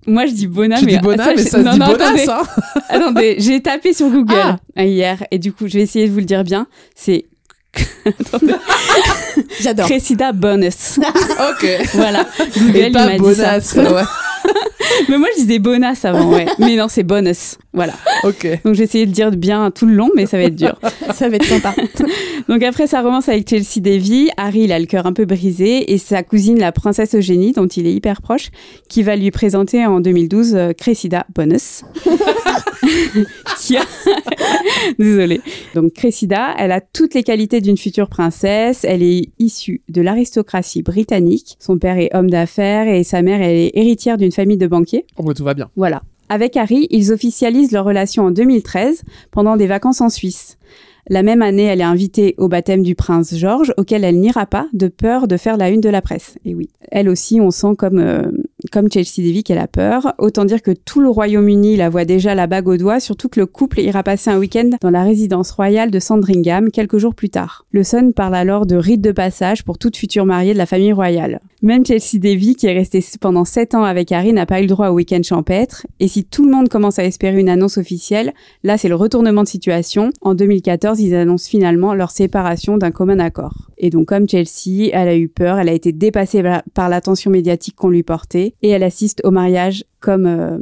[0.07, 2.05] Moi je dis Bona, Tu mais dis Bona, mais ça se non, dit non, Bonas,
[2.07, 2.27] attendez.
[2.29, 2.43] hein.
[2.89, 4.57] Attendez, j'ai tapé sur Google Ah.
[4.77, 6.67] hein, hier et du coup je vais essayer de vous le dire bien.
[6.95, 7.27] C'est.
[9.61, 9.87] J'adore.
[9.87, 10.99] Cressida Bonus.
[11.51, 11.67] ok.
[11.95, 12.27] voilà.
[12.59, 13.61] Google Et pas Bonas.
[13.61, 13.83] ça.
[13.93, 14.03] ouais.
[15.09, 16.47] Mais moi je disais Bonas avant, ouais.
[16.59, 17.59] Mais non, c'est Bonus.
[17.73, 17.95] Voilà.
[18.25, 18.47] Ok.
[18.65, 20.79] Donc j'ai essayé de dire bien tout le long, mais ça va être dur.
[21.15, 21.75] Ça va être sympa.
[22.49, 25.93] Donc après sa romance avec Chelsea Davy, Harry il a le cœur un peu brisé
[25.93, 28.51] et sa cousine la princesse Eugénie dont il est hyper proche
[28.89, 31.85] qui va lui présenter en 2012 euh, Cressida Bonus.
[33.59, 33.83] qui a...
[34.99, 35.41] Désolée.
[35.75, 40.83] Donc Cressida, elle a toutes les qualités d'une future princesse, elle est issue de l'aristocratie
[40.83, 44.67] britannique, son père est homme d'affaires et sa mère elle est héritière d'une famille de
[44.67, 44.80] banquiers.
[45.17, 45.71] Oh, bah, tout va bien.
[45.77, 46.03] Voilà.
[46.29, 50.59] Avec Harry, ils officialisent leur relation en 2013 pendant des vacances en Suisse.
[51.09, 54.69] La même année, elle est invitée au baptême du prince George, auquel elle n'ira pas,
[54.73, 56.39] de peur de faire la une de la presse.
[56.45, 58.31] Et oui, elle aussi, on sent comme, euh,
[58.71, 60.15] comme Chelsea Davy qu'elle a peur.
[60.19, 63.41] Autant dire que tout le Royaume-Uni la voit déjà la bague au doigt, surtout que
[63.41, 67.31] le couple ira passer un week-end dans la résidence royale de Sandringham quelques jours plus
[67.31, 67.67] tard.
[67.73, 70.93] Le Sun parle alors de rite de passage pour toute future mariée de la famille
[70.93, 71.41] royale.
[71.63, 74.69] Même Chelsea Davy, qui est restée pendant sept ans avec Harry, n'a pas eu le
[74.69, 75.87] droit au week-end champêtre.
[75.99, 78.33] Et si tout le monde commence à espérer une annonce officielle,
[78.65, 80.11] là c'est le retournement de situation.
[80.23, 83.71] En 2014, ils annoncent finalement leur séparation d'un commun accord.
[83.77, 86.43] Et donc comme Chelsea, elle a eu peur, elle a été dépassée
[86.75, 90.57] par l'attention médiatique qu'on lui portait, et elle assiste au mariage comme euh,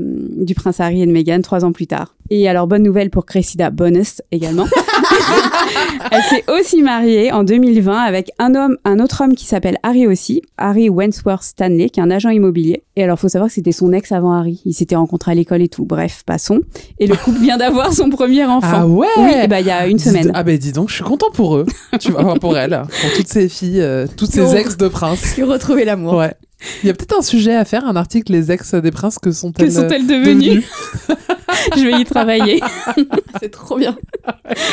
[0.44, 2.14] du prince Harry et de Meghan trois ans plus tard.
[2.30, 4.66] Et alors, bonne nouvelle pour Cressida Bonus également.
[6.10, 10.06] Elle s'est aussi mariée en 2020 avec un homme, un autre homme qui s'appelle Harry
[10.06, 12.82] aussi, Harry Wentworth Stanley, qui est un agent immobilier.
[12.96, 14.60] Et alors, faut savoir que c'était son ex avant Harry.
[14.66, 15.86] Ils s'étaient rencontrés à l'école et tout.
[15.86, 16.60] Bref, passons.
[16.98, 18.66] Et le couple vient d'avoir son premier enfant.
[18.72, 20.30] Ah ouais Oui, et bah, il y a une semaine.
[20.34, 21.66] Ah ben dis donc, je suis content pour eux.
[22.00, 25.34] tu vois, pour elle, pour toutes ces filles, euh, toutes ces ex de prince.
[25.34, 26.14] Qui retrouver l'amour.
[26.14, 26.34] Ouais.
[26.82, 29.30] Il y a peut-être un sujet à faire, un article, les ex des princes, que
[29.30, 30.64] sont-elles Que sont-elles devenues
[31.76, 32.60] Je vais y travailler.
[33.40, 33.96] C'est trop bien.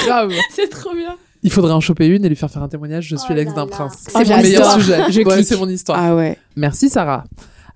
[0.06, 0.32] Grave.
[0.52, 1.16] C'est trop bien.
[1.44, 3.08] Il faudrait en choper une et lui faire faire un témoignage.
[3.08, 3.94] Je suis Oh l'ex d'un prince.
[4.00, 5.00] C'est C'est mon meilleur sujet.
[5.12, 6.00] Je Ouais, c'est mon histoire.
[6.02, 6.40] Ah ouais.
[6.56, 7.24] Merci Sarah.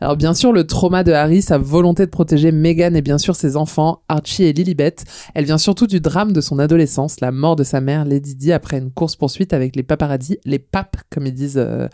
[0.02, 3.36] Alors bien sûr, le trauma de Harry, sa volonté de protéger Meghan et bien sûr
[3.36, 4.96] ses enfants, Archie et Lilibet,
[5.36, 8.54] elle vient surtout du drame de son adolescence, la mort de sa mère Lady Di
[8.54, 11.90] après une course-poursuite avec les paparazzis, les papes comme ils disent euh,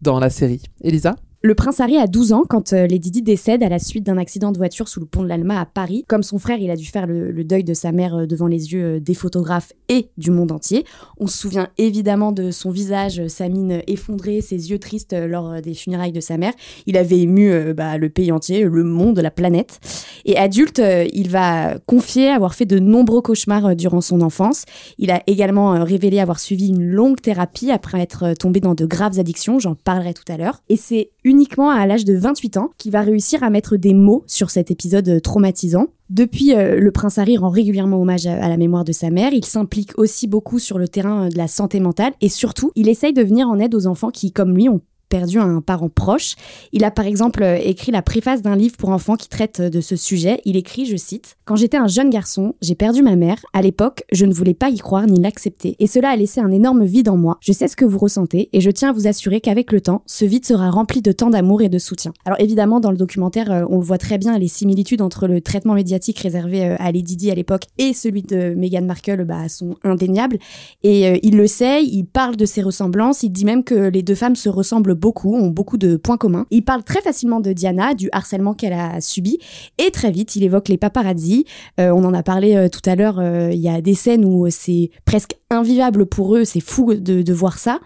[0.00, 0.62] dans la série.
[0.82, 1.16] Elisa?
[1.42, 4.18] Le prince Harry a 12 ans quand euh, Lady Di décède à la suite d'un
[4.18, 6.04] accident de voiture sous le pont de l'Alma à Paris.
[6.06, 8.74] Comme son frère, il a dû faire le, deuil de sa mère euh, devant les
[8.74, 10.84] yeux euh, des photographes et du monde entier.
[11.18, 15.72] On se souvient évidemment de son visage, sa mine effondrée, ses yeux tristes lors des
[15.72, 16.52] funérailles de sa mère.
[16.84, 19.80] Il avait ému bah, le pays entier, le monde, la planète.
[20.26, 20.80] Et adulte,
[21.12, 24.64] il va confier avoir fait de nombreux cauchemars durant son enfance.
[24.98, 29.18] Il a également révélé avoir suivi une longue thérapie après être tombé dans de graves
[29.18, 30.62] addictions, j'en parlerai tout à l'heure.
[30.68, 34.24] Et c'est uniquement à l'âge de 28 ans qu'il va réussir à mettre des mots
[34.26, 35.86] sur cet épisode euh, traumatisant.
[36.10, 39.32] Depuis, euh, le prince Harry rend régulièrement hommage à, à la mémoire de sa mère.
[39.32, 42.88] Il s'implique aussi beaucoup sur le terrain euh, de la santé mentale et surtout, il
[42.88, 46.36] essaye de venir en aide aux enfants qui, comme lui, ont perdu un parent proche.
[46.72, 49.68] Il a par exemple euh, écrit la préface d'un livre pour enfants qui traite euh,
[49.68, 50.40] de ce sujet.
[50.46, 53.44] Il écrit, je cite, Quand j'étais un jeune garçon, j'ai perdu ma mère.
[53.52, 55.76] À l'époque, je ne voulais pas y croire ni l'accepter.
[55.80, 57.38] Et cela a laissé un énorme vide en moi.
[57.40, 60.02] Je sais ce que vous ressentez et je tiens à vous assurer qu'avec le temps,
[60.06, 62.12] ce vide sera rempli de tant d'amour et de soutien.
[62.24, 65.40] Alors évidemment, dans le documentaire, euh, on le voit très bien, les similitudes entre le
[65.40, 69.74] traitement médiatique réservé à Lady Di à l'époque et celui de Meghan Markle bah, sont
[69.82, 70.38] indéniables.
[70.84, 74.14] Et il le sait, il parle de ses ressemblances, il dit même que les deux
[74.14, 76.46] femmes se ressemblent beaucoup, ont beaucoup de points communs.
[76.50, 79.38] Il parle très facilement de Diana, du harcèlement qu'elle a subi,
[79.78, 81.46] et très vite, il évoque les paparazzi.
[81.80, 84.24] Euh, on en a parlé euh, tout à l'heure, euh, il y a des scènes
[84.24, 87.80] où c'est presque invivable pour eux, c'est fou de, voir ça.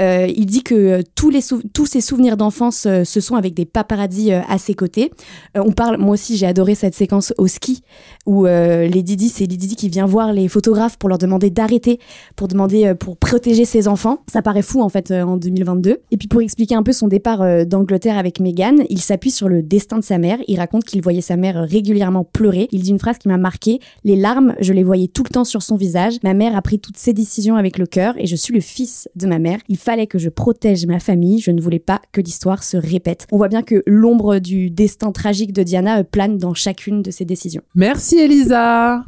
[0.00, 1.40] Euh, il dit que euh, tous, les
[1.74, 5.10] tous ses souvenirs d'enfance euh, se sont avec des paparazzi euh, à ses côtés.
[5.54, 7.82] On parle, moi aussi j'ai adoré cette séquence au ski
[8.26, 11.50] où euh, Lady Di, c'est Lady Di qui vient voir les photographes pour leur demander
[11.50, 11.98] d'arrêter,
[12.36, 14.18] pour demander, pour protéger ses enfants.
[14.30, 15.98] Ça paraît fou en fait en 2022.
[16.10, 19.62] Et puis pour expliquer un peu son départ d'Angleterre avec Meghan, il s'appuie sur le
[19.62, 20.38] destin de sa mère.
[20.48, 22.68] Il raconte qu'il voyait sa mère régulièrement pleurer.
[22.72, 25.44] Il dit une phrase qui m'a marqué Les larmes, je les voyais tout le temps
[25.44, 26.14] sur son visage.
[26.22, 29.08] Ma mère a pris toutes ses décisions avec le cœur et je suis le fils
[29.16, 29.58] de ma mère.
[29.68, 31.40] Il fallait que je protège ma famille.
[31.40, 33.26] Je ne voulais pas que l'histoire se répète.
[33.32, 37.10] On voit bien que l'ombre du destin tragique de Diana euh, plane dans chacune de
[37.10, 37.62] ses décisions.
[37.74, 39.04] Merci Elisa.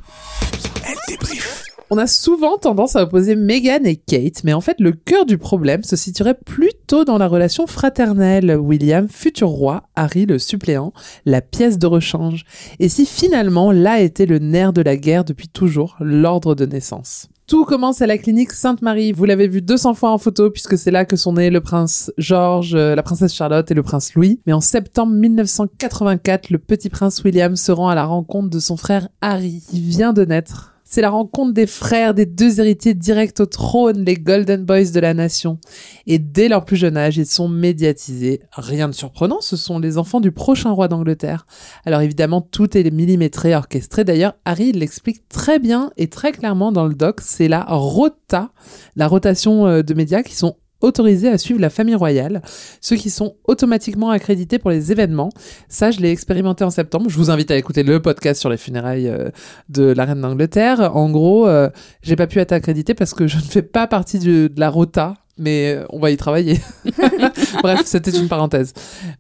[1.91, 5.37] On a souvent tendance à opposer Meghan et Kate, mais en fait le cœur du
[5.37, 8.57] problème se situerait plutôt dans la relation fraternelle.
[8.57, 10.95] William, futur roi, Harry, le suppléant,
[11.27, 12.45] la pièce de rechange.
[12.81, 17.29] Et si finalement là était le nerf de la guerre depuis toujours, l'ordre de naissance.
[17.47, 19.13] Tout commence à la clinique Sainte-Marie.
[19.13, 22.11] Vous l'avez vu 200 fois en photo puisque c'est là que sont nés le prince
[22.17, 24.41] George, euh, la princesse Charlotte et le prince Louis.
[24.47, 28.79] Mais en septembre 1984, le petit prince William se rend à la rencontre de son
[28.79, 30.74] frère Harry, qui vient de naître.
[30.95, 35.01] C'est la rencontre des frères des deux héritiers directs au trône, les Golden Boys de
[35.01, 35.59] la nation.
[36.07, 38.43] Et dès leur plus jeune âge, ils sont médiatisés.
[38.53, 41.47] Rien de surprenant, ce sont les enfants du prochain roi d'Angleterre.
[41.85, 44.05] Alors évidemment, tout est millimétré, orchestré.
[44.05, 47.23] D'ailleurs, Harry l'explique très bien et très clairement dans le doc.
[47.23, 48.53] C'est la rota,
[48.95, 50.55] la rotation euh, de médias qui sont
[50.85, 52.43] autorisés à suivre la famille royale,
[52.81, 55.31] ceux qui sont automatiquement accrédités pour les événements.
[55.69, 57.09] Ça, je l'ai expérimenté en septembre.
[57.09, 59.31] Je vous invite à écouter le podcast sur les funérailles euh,
[59.69, 60.95] de la reine d'Angleterre.
[60.95, 61.71] En gros, euh,
[62.03, 65.15] j'ai pas pu être accrédité parce que je ne fais pas partie de la rota
[65.39, 66.61] mais euh, on va y travailler.
[67.63, 68.73] Bref, c'était une parenthèse.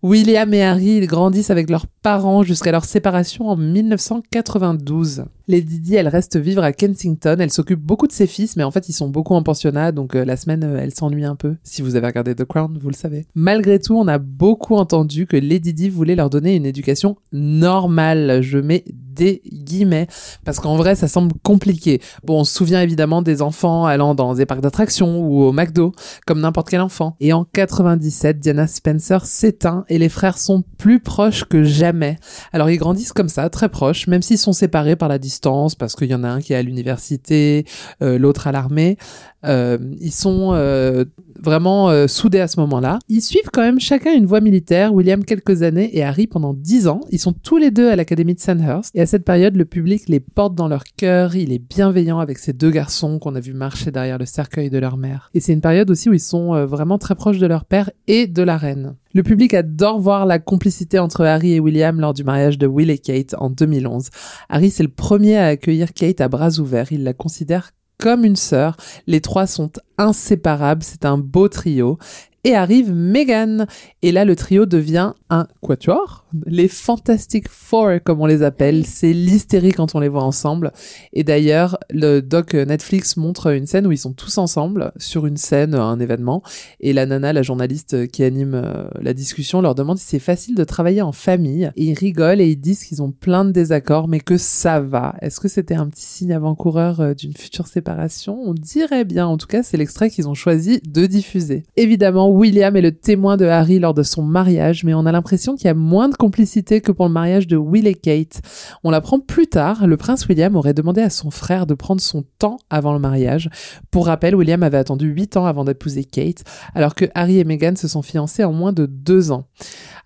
[0.02, 5.24] William et Harry ils grandissent avec leurs parents jusqu'à leur séparation en 1992.
[5.46, 7.36] Lady Di, elle reste vivre à Kensington.
[7.38, 10.16] Elle s'occupe beaucoup de ses fils, mais en fait, ils sont beaucoup en pensionnat, donc
[10.16, 11.56] euh, la semaine, euh, elle s'ennuie un peu.
[11.62, 13.26] Si vous avez regardé The Crown, vous le savez.
[13.34, 18.40] Malgré tout, on a beaucoup entendu que Lady Di voulait leur donner une éducation normale.
[18.40, 20.08] Je mets des guillemets
[20.44, 22.00] parce qu'en vrai ça semble compliqué.
[22.24, 25.92] Bon, on se souvient évidemment des enfants allant dans des parcs d'attractions ou au McDo
[26.26, 27.14] comme n'importe quel enfant.
[27.20, 32.18] Et en 97, Diana Spencer s'éteint et les frères sont plus proches que jamais.
[32.52, 35.33] Alors ils grandissent comme ça, très proches, même s'ils sont séparés par la distance
[35.74, 37.64] parce qu'il y en a un qui est à l'université,
[38.02, 38.96] euh, l'autre à l'armée.
[39.44, 41.04] Euh, ils sont euh,
[41.40, 42.98] vraiment euh, soudés à ce moment-là.
[43.08, 46.88] Ils suivent quand même chacun une voie militaire, William quelques années et Harry pendant dix
[46.88, 47.00] ans.
[47.10, 48.90] Ils sont tous les deux à l'académie de Sandhurst.
[48.94, 51.36] Et à cette période, le public les porte dans leur cœur.
[51.36, 54.78] Il est bienveillant avec ces deux garçons qu'on a vu marcher derrière le cercueil de
[54.78, 55.30] leur mère.
[55.34, 58.26] Et c'est une période aussi où ils sont vraiment très proches de leur père et
[58.26, 58.96] de la reine.
[59.12, 62.90] Le public adore voir la complicité entre Harry et William lors du mariage de Will
[62.90, 64.08] et Kate en 2011.
[64.48, 66.90] Harry, c'est le premier à accueillir Kate à bras ouverts.
[66.90, 68.76] Il la considère comme une sœur.
[69.06, 71.98] Les trois sont inséparables, c'est un beau trio.
[72.44, 73.66] Et arrive Meghan.
[74.02, 76.23] Et là, le trio devient un quatuor.
[76.46, 78.86] Les Fantastic Four, comme on les appelle.
[78.86, 80.72] C'est l'hystérie quand on les voit ensemble.
[81.12, 85.36] Et d'ailleurs, le doc Netflix montre une scène où ils sont tous ensemble sur une
[85.36, 86.42] scène, un événement.
[86.80, 90.54] Et la nana, la journaliste qui anime euh, la discussion, leur demande si c'est facile
[90.54, 91.70] de travailler en famille.
[91.76, 95.14] Et ils rigolent et ils disent qu'ils ont plein de désaccords, mais que ça va.
[95.20, 98.40] Est-ce que c'était un petit signe avant-coureur euh, d'une future séparation?
[98.44, 99.26] On dirait bien.
[99.26, 101.64] En tout cas, c'est l'extrait qu'ils ont choisi de diffuser.
[101.76, 105.54] Évidemment, William est le témoin de Harry lors de son mariage, mais on a l'impression
[105.54, 108.40] qu'il y a moins de complicité que pour le mariage de Will et Kate.
[108.82, 112.24] On l'apprend plus tard, le prince William aurait demandé à son frère de prendre son
[112.38, 113.50] temps avant le mariage.
[113.90, 116.42] Pour rappel, William avait attendu 8 ans avant d'épouser Kate,
[116.74, 119.48] alors que Harry et Meghan se sont fiancés en moins de 2 ans.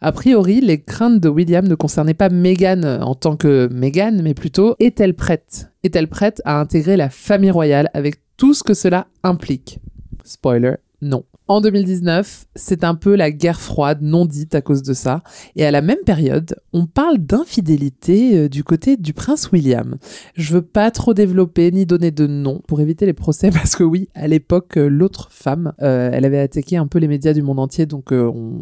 [0.01, 4.35] A priori, les craintes de William ne concernaient pas Meghan en tant que Meghan, mais
[4.35, 5.71] plutôt est-elle prête?
[5.85, 9.79] Est-elle prête à intégrer la famille royale avec tout ce que cela implique?
[10.25, 11.23] Spoiler, non.
[11.49, 15.23] En 2019, c'est un peu la guerre froide non dite à cause de ça.
[15.57, 19.97] Et à la même période, on parle d'infidélité euh, du côté du prince William.
[20.35, 23.83] Je veux pas trop développer ni donner de nom pour éviter les procès parce que
[23.83, 27.41] oui, à l'époque, euh, l'autre femme, euh, elle avait attaqué un peu les médias du
[27.41, 28.61] monde entier, donc euh, on,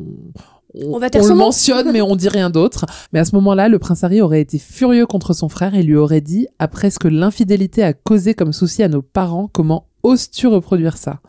[0.84, 2.86] On va taire le mentionne, mais on dit rien d'autre.
[3.12, 5.96] Mais à ce moment-là, le prince Harry aurait été furieux contre son frère et lui
[5.96, 10.46] aurait dit, après ce que l'infidélité a causé comme souci à nos parents, comment oses-tu
[10.46, 11.20] reproduire ça?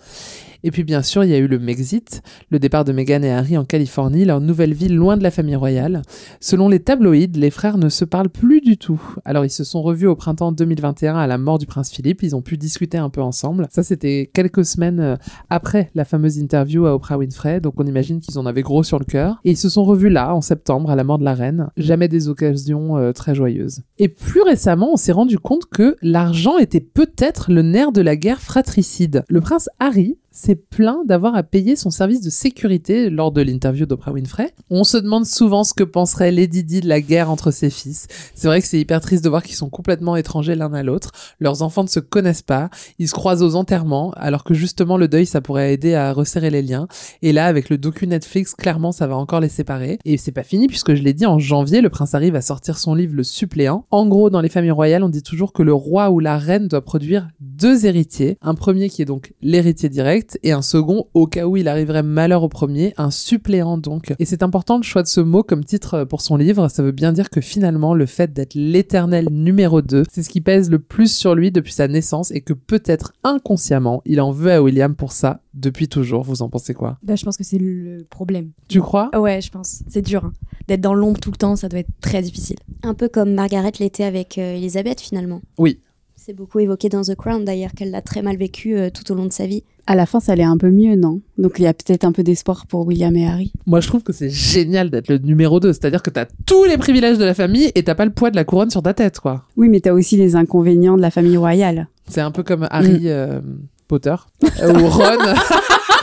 [0.63, 3.31] Et puis bien sûr, il y a eu le Mexit, le départ de Meghan et
[3.31, 6.01] Harry en Californie, leur nouvelle ville loin de la famille royale.
[6.39, 9.01] Selon les tabloïds, les frères ne se parlent plus du tout.
[9.25, 12.35] Alors ils se sont revus au printemps 2021 à la mort du prince Philippe, ils
[12.35, 13.67] ont pu discuter un peu ensemble.
[13.71, 15.15] Ça c'était quelques semaines euh,
[15.49, 18.99] après la fameuse interview à Oprah Winfrey, donc on imagine qu'ils en avaient gros sur
[18.99, 19.39] le cœur.
[19.43, 21.69] Et ils se sont revus là, en septembre, à la mort de la reine.
[21.77, 23.81] Jamais des occasions euh, très joyeuses.
[23.97, 28.15] Et plus récemment, on s'est rendu compte que l'argent était peut-être le nerf de la
[28.15, 29.23] guerre fratricide.
[29.29, 33.87] Le prince Harry s'est plaint d'avoir à payer son service de sécurité lors de l'interview
[33.87, 34.53] d'Oprah Winfrey.
[34.69, 38.07] On se demande souvent ce que penserait Lady Di de la guerre entre ses fils.
[38.35, 41.11] C'est vrai que c'est hyper triste de voir qu'ils sont complètement étrangers l'un à l'autre.
[41.39, 42.69] Leurs enfants ne se connaissent pas.
[42.99, 46.51] Ils se croisent aux enterrements, alors que justement le deuil, ça pourrait aider à resserrer
[46.51, 46.87] les liens.
[47.23, 49.97] Et là, avec le docu Netflix, clairement, ça va encore les séparer.
[50.05, 52.77] Et c'est pas fini, puisque je l'ai dit, en janvier, le prince arrive à sortir
[52.77, 53.85] son livre Le Suppléant.
[53.89, 56.67] En gros, dans les familles royales, on dit toujours que le roi ou la reine
[56.67, 58.37] doit produire deux héritiers.
[58.43, 62.03] Un premier qui est donc l'héritier direct et un second au cas où il arriverait
[62.03, 64.13] malheur au premier, un suppléant donc.
[64.19, 66.91] Et c'est important le choix de ce mot comme titre pour son livre, ça veut
[66.91, 70.79] bien dire que finalement le fait d'être l'éternel numéro 2, c'est ce qui pèse le
[70.79, 74.95] plus sur lui depuis sa naissance et que peut-être inconsciemment, il en veut à William
[74.95, 76.23] pour ça depuis toujours.
[76.23, 76.97] Vous en pensez quoi?
[77.03, 78.51] Bah, je pense que c'est le problème.
[78.67, 79.09] Tu crois?
[79.17, 79.83] Ouais, je pense.
[79.87, 80.25] C'est dur.
[80.25, 80.33] hein.
[80.67, 82.57] D'être dans l'ombre tout le temps, ça doit être très difficile.
[82.83, 85.41] Un peu comme Margaret l'était avec euh, Elisabeth finalement.
[85.57, 85.79] Oui.
[86.15, 89.15] C'est beaucoup évoqué dans The Crown d'ailleurs qu'elle l'a très mal vécu euh, tout au
[89.15, 89.63] long de sa vie.
[89.89, 91.21] À la fin, ça allait un peu mieux, non?
[91.37, 93.53] Donc il y a peut-être un peu d'espoir pour William et Harry.
[93.65, 96.77] Moi, je trouve que c'est génial d'être le numéro 2, c'est-à-dire que t'as tous les
[96.77, 99.19] privilèges de la famille et t'as pas le poids de la couronne sur ta tête,
[99.21, 99.45] quoi.
[99.55, 101.87] Oui, mais t'as aussi les inconvénients de la famille royale.
[102.09, 103.39] C'est un peu comme Harry euh,
[103.87, 105.17] Potter ou Ron.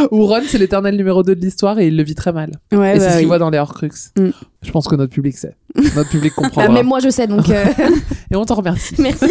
[0.10, 2.52] Ou Ron, c'est l'éternel numéro 2 de l'histoire et il le vit très mal.
[2.72, 3.24] Ouais, et bah c'est ce qu'il oui.
[3.26, 3.90] voit dans les Horcrux.
[4.16, 4.28] Mm.
[4.62, 5.56] Je pense que notre public sait.
[5.96, 6.62] Notre public comprend.
[6.66, 7.48] Bah, même moi, je sais, donc.
[7.48, 7.64] euh,
[8.32, 8.94] Et on t'en remercie.
[8.98, 9.26] Merci.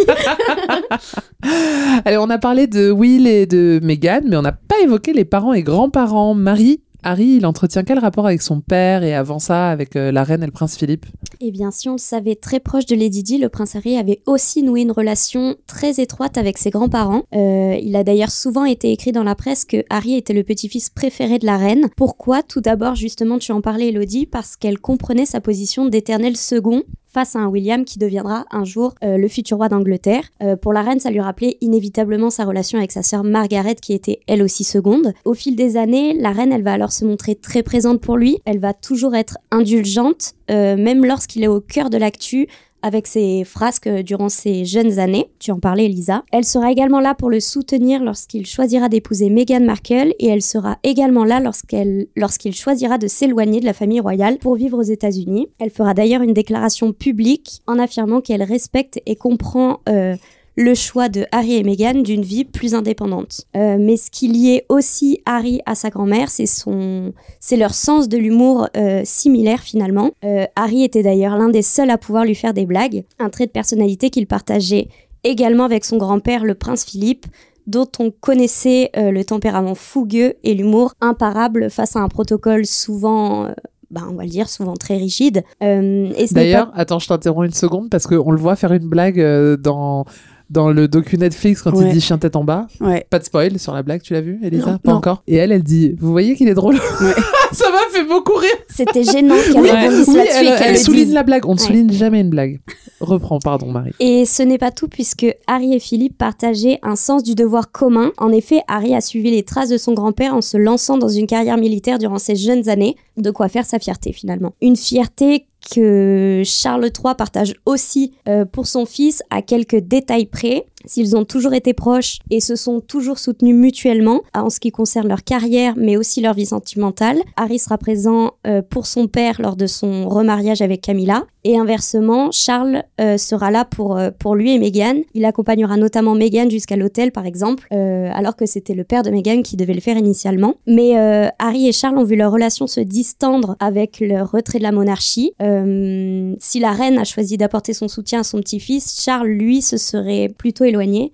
[2.06, 5.26] Allez, on a parlé de Will et de Meghan, mais on n'a pas évoqué les
[5.26, 6.34] parents et grands-parents.
[6.34, 10.24] Marie, Harry, il entretient quel rapport avec son père et avant ça avec euh, la
[10.24, 11.06] reine et le prince Philippe?
[11.40, 14.22] Eh bien, si on le savait très proche de Lady Di, le prince Harry avait
[14.26, 17.24] aussi noué une relation très étroite avec ses grands-parents.
[17.34, 20.90] Euh, il a d'ailleurs souvent été écrit dans la presse que Harry était le petit-fils
[20.90, 21.88] préféré de la reine.
[21.96, 22.44] Pourquoi?
[22.44, 27.36] Tout d'abord, justement, tu en parlais, Elodie, parce qu'elle comprenait sa position d'éternel second face
[27.36, 30.24] à un William qui deviendra un jour euh, le futur roi d'Angleterre.
[30.42, 33.94] Euh, pour la reine, ça lui rappelait inévitablement sa relation avec sa sœur Margaret qui
[33.94, 35.14] était elle aussi seconde.
[35.26, 38.40] Au fil des années, la reine, elle va alors se montrer très présente pour lui.
[38.46, 42.48] Elle va toujours être indulgente, euh, même lorsqu'il est au cœur de l'actu
[42.82, 45.30] avec ses frasques durant ses jeunes années.
[45.40, 46.24] Tu en parlais, Elisa.
[46.32, 50.78] Elle sera également là pour le soutenir lorsqu'il choisira d'épouser Meghan Markle et elle sera
[50.84, 55.48] également là lorsqu'elle, lorsqu'il choisira de s'éloigner de la famille royale pour vivre aux États-Unis.
[55.60, 60.16] Elle fera d'ailleurs une déclaration publique en affirmant qu'elle respecte et comprend euh,
[60.60, 63.46] le choix de Harry et Meghan d'une vie plus indépendante.
[63.56, 68.10] Euh, mais ce qui liait aussi Harry à sa grand-mère, c'est son, c'est leur sens
[68.10, 70.12] de l'humour euh, similaire finalement.
[70.26, 73.46] Euh, Harry était d'ailleurs l'un des seuls à pouvoir lui faire des blagues, un trait
[73.46, 74.90] de personnalité qu'il partageait
[75.24, 77.26] également avec son grand-père, le prince Philippe,
[77.66, 83.48] dont on connaissait le tempérament fougueux et l'humour imparable face à un protocole souvent
[83.92, 85.44] bah, on va le dire, souvent très rigide.
[85.64, 89.20] Euh, D'ailleurs, pas- attends, je t'interromps une seconde parce qu'on le voit faire une blague
[89.56, 90.06] dans,
[90.50, 92.68] dans le docu Netflix quand il dit chien tête en bas.
[92.82, 93.06] Ouais.
[93.10, 94.98] Pas de spoil sur la blague, tu l'as vu, Elisa Non, Pas non.
[94.98, 95.24] encore.
[95.28, 96.78] Et elle, elle dit Vous voyez qu'il est drôle?
[97.52, 98.50] Ça m'a fait beaucoup rire.
[98.70, 101.46] C'était gênant qu'elle Oui, rebondisse oui, là-dessus elle, souligne la blague.
[101.48, 101.66] On ne Ouais.
[101.66, 102.60] souligne jamais une blague.
[103.00, 103.92] Reprends, pardon, Marie.
[104.00, 108.12] Et ce n'est pas tout puisque Harry et Philippe partageaient un sens du devoir commun.
[108.18, 111.26] En effet, Harry a suivi les traces de son grand-père en se lançant dans une
[111.28, 114.54] carrière militaire durant ses jeunes années, de quoi faire sa fierté finalement.
[114.62, 120.66] Une fierté que Charles III partage aussi euh, pour son fils à quelques détails près.
[120.86, 125.08] S'ils ont toujours été proches et se sont toujours soutenus mutuellement en ce qui concerne
[125.08, 127.20] leur carrière mais aussi leur vie sentimentale.
[127.36, 132.32] Harry sera présent euh, pour son père lors de son remariage avec Camilla et inversement,
[132.32, 135.04] Charles euh, sera là pour, euh, pour lui et Meghan.
[135.14, 139.10] Il accompagnera notamment Meghan jusqu'à l'hôtel par exemple, euh, alors que c'était le père de
[139.10, 140.56] Meghan qui devait le faire initialement.
[140.68, 144.64] Mais euh, Harry et Charles ont vu leur relation se distendre avec le retrait de
[144.64, 145.32] la monarchie.
[145.42, 149.78] Euh, si la reine a choisi d'apporter son soutien à son petit-fils, Charles, lui, se
[149.78, 150.66] serait plutôt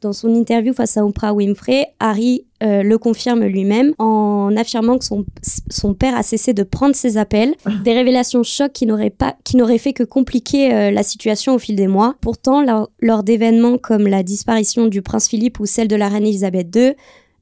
[0.02, 5.06] Dans son interview face à Oprah Winfrey, Harry euh, le confirme lui-même en affirmant que
[5.06, 5.26] son,
[5.70, 7.56] son père a cessé de prendre ses appels.
[7.84, 11.76] Des révélations chocs qui n'auraient qui n'auraient fait que compliquer euh, la situation au fil
[11.76, 12.16] des mois.
[12.22, 16.24] Pourtant, lors, lors d'événements comme la disparition du prince Philippe ou celle de la reine
[16.24, 16.94] Elisabeth II,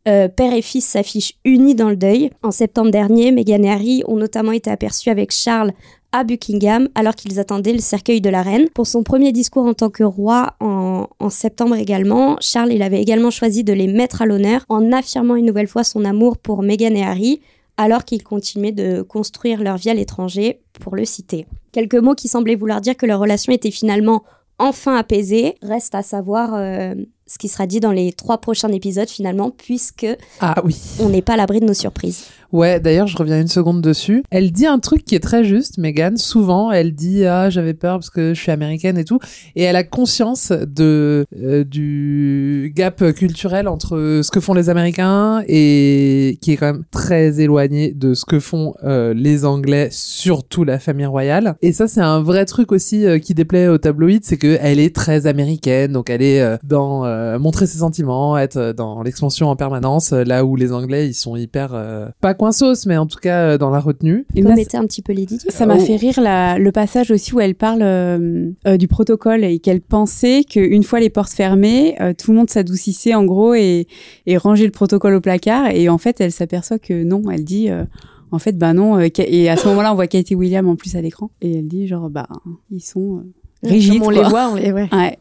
[0.07, 2.31] euh, père et fils s'affichent unis dans le deuil.
[2.41, 5.71] En septembre dernier, Meghan et Harry ont notamment été aperçus avec Charles
[6.13, 8.69] à Buckingham alors qu'ils attendaient le cercueil de la reine.
[8.69, 13.63] Pour son premier discours en tant que roi en, septembre également, Charles avait également choisi
[13.63, 17.03] de les mettre à l'honneur en affirmant une nouvelle fois son amour pour Meghan et
[17.03, 17.41] Harry
[17.75, 21.47] alors qu'ils continuaient de construire leur vie à l'étranger, pour le citer.
[21.71, 24.23] Quelques mots qui semblaient vouloir dire que leur relation était finalement
[24.59, 25.55] enfin apaisée.
[25.63, 26.93] Reste à savoir euh,
[27.27, 30.07] ce qui sera dit dans les trois prochains épisodes finalement, puisque
[30.39, 30.75] Ah oui.
[30.99, 32.25] on n'est pas à l'abri de nos surprises.
[32.51, 34.23] Ouais, d'ailleurs, je reviens une seconde dessus.
[34.29, 36.17] Elle dit un truc qui est très juste, Meghan.
[36.17, 39.17] Souvent, elle dit ah j'avais peur parce que je suis américaine et tout,
[39.55, 45.43] et elle a conscience de euh, du gap culturel entre ce que font les Américains
[45.47, 50.63] et qui est quand même très éloigné de ce que font euh, les Anglais, surtout
[50.63, 51.55] la famille royale.
[51.63, 54.79] Et ça, c'est un vrai truc aussi euh, qui déplaît au tabloïd, c'est que elle
[54.79, 59.55] est très américaine, donc elle est dans euh, montrer ses sentiments, être dans l'expansion en
[59.55, 63.19] permanence, euh, là où les Anglais ils sont hyper euh, pas coinsos, mais en tout
[63.19, 64.25] cas euh, dans la retenue.
[64.35, 65.39] Et Comme moi, était un petit peu Lady.
[65.49, 65.79] Ça m'a Oh.
[65.79, 69.81] fait rire la- le passage aussi où elle parle euh, euh, du protocole et qu'elle
[69.81, 73.87] pensait qu'une fois les portes fermées, euh, tout le monde s'adoucissait en gros et,
[74.25, 75.67] et rangeait le protocole au placard.
[75.71, 77.83] Et en fait, elle s'aperçoit que non, elle dit euh,
[78.31, 78.97] en fait, bah non.
[78.99, 81.29] euh, et à ce moment-là, on voit Katie William en plus à l'écran.
[81.41, 82.27] Et elle dit genre, bah,
[82.71, 83.17] ils sont
[83.65, 83.93] euh, rigides.
[83.99, 84.23] Comme on quoi.
[84.23, 84.89] les voit, on les ouais.
[84.91, 85.17] Ouais.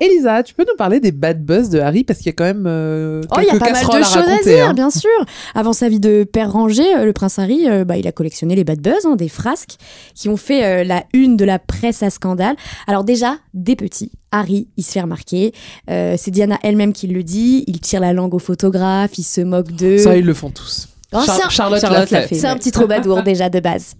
[0.00, 2.44] Elisa, tu peux nous parler des bad buzz de Harry parce qu'il y a quand
[2.44, 4.74] même euh, Oh, il y a quelques pas mal de choses à dire, hein.
[4.74, 5.08] bien sûr.
[5.54, 8.56] Avant sa vie de père rangé, euh, le prince Harry, euh, bah, il a collectionné
[8.56, 9.76] les bad buzz, hein, des frasques
[10.14, 12.56] qui ont fait euh, la une de la presse à scandale.
[12.86, 15.52] Alors déjà, des petits, Harry, il se fait remarquer.
[15.90, 17.64] Euh, c'est Diana elle-même qui le dit.
[17.68, 19.98] Il tire la langue aux photographes, il se moque d'eux.
[19.98, 20.88] Ça, ils le font tous.
[21.14, 22.34] Oh, Char- c'est un- Charlotte, Charlotte l'a fait.
[22.34, 23.94] C'est un petit troubadour déjà de base.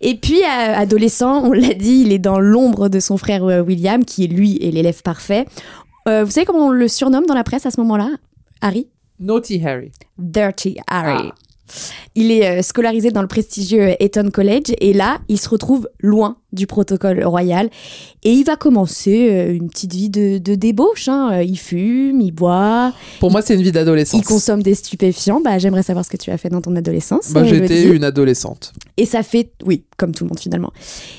[0.00, 3.60] Et puis, euh, adolescent, on l'a dit, il est dans l'ombre de son frère euh,
[3.62, 5.46] William, qui lui est l'élève parfait.
[6.08, 8.10] Euh, vous savez comment on le surnomme dans la presse à ce moment-là
[8.60, 8.88] Harry?
[9.20, 9.90] Naughty Harry.
[10.18, 11.30] Dirty Harry.
[12.14, 16.36] Il est euh, scolarisé dans le prestigieux Eton College et là, il se retrouve loin
[16.52, 17.68] du protocole royal
[18.24, 21.08] et il va commencer euh, une petite vie de, de débauche.
[21.08, 21.30] hein.
[21.32, 22.92] Euh, Il fume, il boit.
[23.20, 24.20] Pour moi, c'est une vie d'adolescence.
[24.20, 25.40] Il consomme des stupéfiants.
[25.40, 27.32] Bah, j'aimerais savoir ce que tu as fait dans ton adolescence.
[27.32, 28.72] Bah, euh, j'étais une adolescente.
[28.96, 30.72] Et ça fait, oui, comme tout le monde finalement.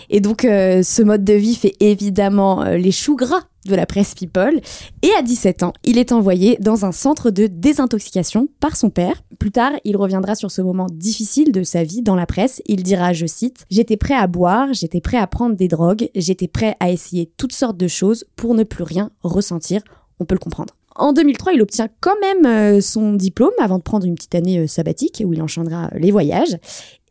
[0.09, 3.85] Et donc, euh, ce mode de vie fait évidemment euh, les choux gras de la
[3.85, 4.59] presse People.
[5.03, 9.21] Et à 17 ans, il est envoyé dans un centre de désintoxication par son père.
[9.37, 12.61] Plus tard, il reviendra sur ce moment difficile de sa vie dans la presse.
[12.67, 16.75] Il dira, je cite, J'étais prêt à boire, j'étais prêt prendre des drogues, j'étais prêt
[16.79, 19.81] à essayer toutes sortes de choses pour ne plus rien ressentir.
[20.19, 20.75] On peut le comprendre.
[20.95, 24.59] En 2003, il obtient quand même euh, son diplôme avant de prendre une petite année
[24.59, 26.57] euh, sabbatique où il enchaînera les voyages.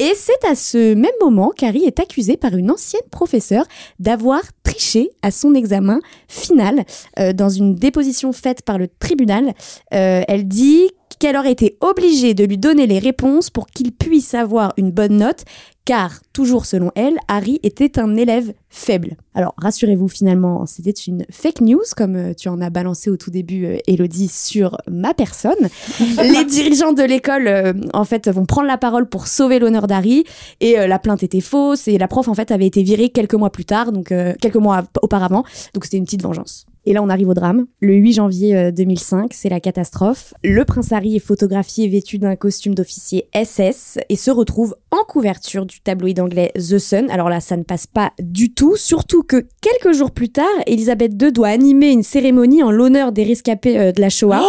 [0.01, 3.67] Et c'est à ce même moment qu'Harry est accusé par une ancienne professeure
[3.99, 6.85] d'avoir triché à son examen final
[7.19, 9.55] euh, dans une déposition faite par le tribunal.
[9.93, 10.89] Euh, elle dit
[11.19, 15.17] qu'elle aurait été obligée de lui donner les réponses pour qu'il puisse avoir une bonne
[15.17, 15.45] note,
[15.89, 19.17] car, toujours selon elle, Harry était un élève faible.
[19.35, 23.31] Alors, rassurez-vous, finalement, c'était une fake news, comme euh, tu en as balancé au tout
[23.31, 25.69] début, euh, Elodie, sur ma personne.
[26.23, 30.25] Les dirigeants de l'école, euh, en fait, vont prendre la parole pour sauver l'honneur d'Harry,
[30.61, 33.35] et euh, la plainte était fausse, et la prof, en fait, avait été virée quelques
[33.35, 35.43] mois plus tard, donc euh, quelques mois auparavant,
[35.75, 36.67] donc c'était une petite vengeance.
[36.89, 37.67] Et là, on arrive au drame.
[37.81, 40.33] Le 8 janvier euh, 2005, c'est la catastrophe.
[40.43, 45.67] Le prince Harry est photographié vêtu d'un costume d'officier SS et se retrouve en couverture
[45.67, 47.11] du tabloïd anglais The Sun.
[47.11, 51.13] Alors là, ça ne passe pas du tout, surtout que quelques jours plus tard, Elisabeth
[51.21, 54.41] II doit animer une cérémonie en l'honneur des rescapés euh, de la Shoah.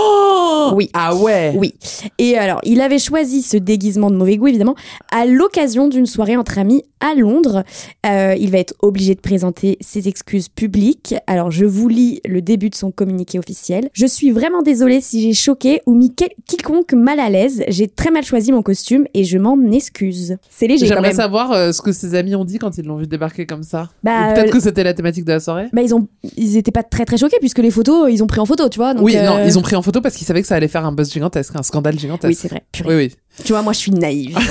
[0.74, 0.90] Oui.
[0.94, 1.74] Ah ouais Oui.
[2.18, 4.76] Et alors, il avait choisi ce déguisement de mauvais goût, évidemment,
[5.12, 7.64] à l'occasion d'une soirée entre amis à Londres.
[8.06, 11.16] Euh, il va être obligé de présenter ses excuses publiques.
[11.28, 13.90] Alors, je vous lis le début de son communiqué officiel.
[13.94, 17.64] Je suis vraiment désolée si j'ai choqué ou mis quel- quiconque mal à l'aise.
[17.70, 20.36] J'ai très mal choisi mon costume et je m'en excuse.
[20.50, 21.16] C'est léger quand J'aimerais même.
[21.18, 23.90] savoir euh, ce que ses amis ont dit quand ils l'ont vu débarquer comme ça.
[24.04, 25.68] Bah, Peut-être euh, que c'était la thématique de la soirée.
[25.72, 28.40] Bah, ils ont, ils étaient pas très très choqués puisque les photos, ils ont pris
[28.42, 28.94] en photo, tu vois.
[28.94, 30.86] donc, oui, non, ils ont pris en photo parce qu'ils savaient que ça allait faire
[30.86, 32.30] un buzz gigantesque, un scandale gigantesque.
[32.30, 32.64] Oui, c'est vrai.
[32.86, 33.16] Oui, oui.
[33.44, 34.38] Tu vois, moi, je suis naïve.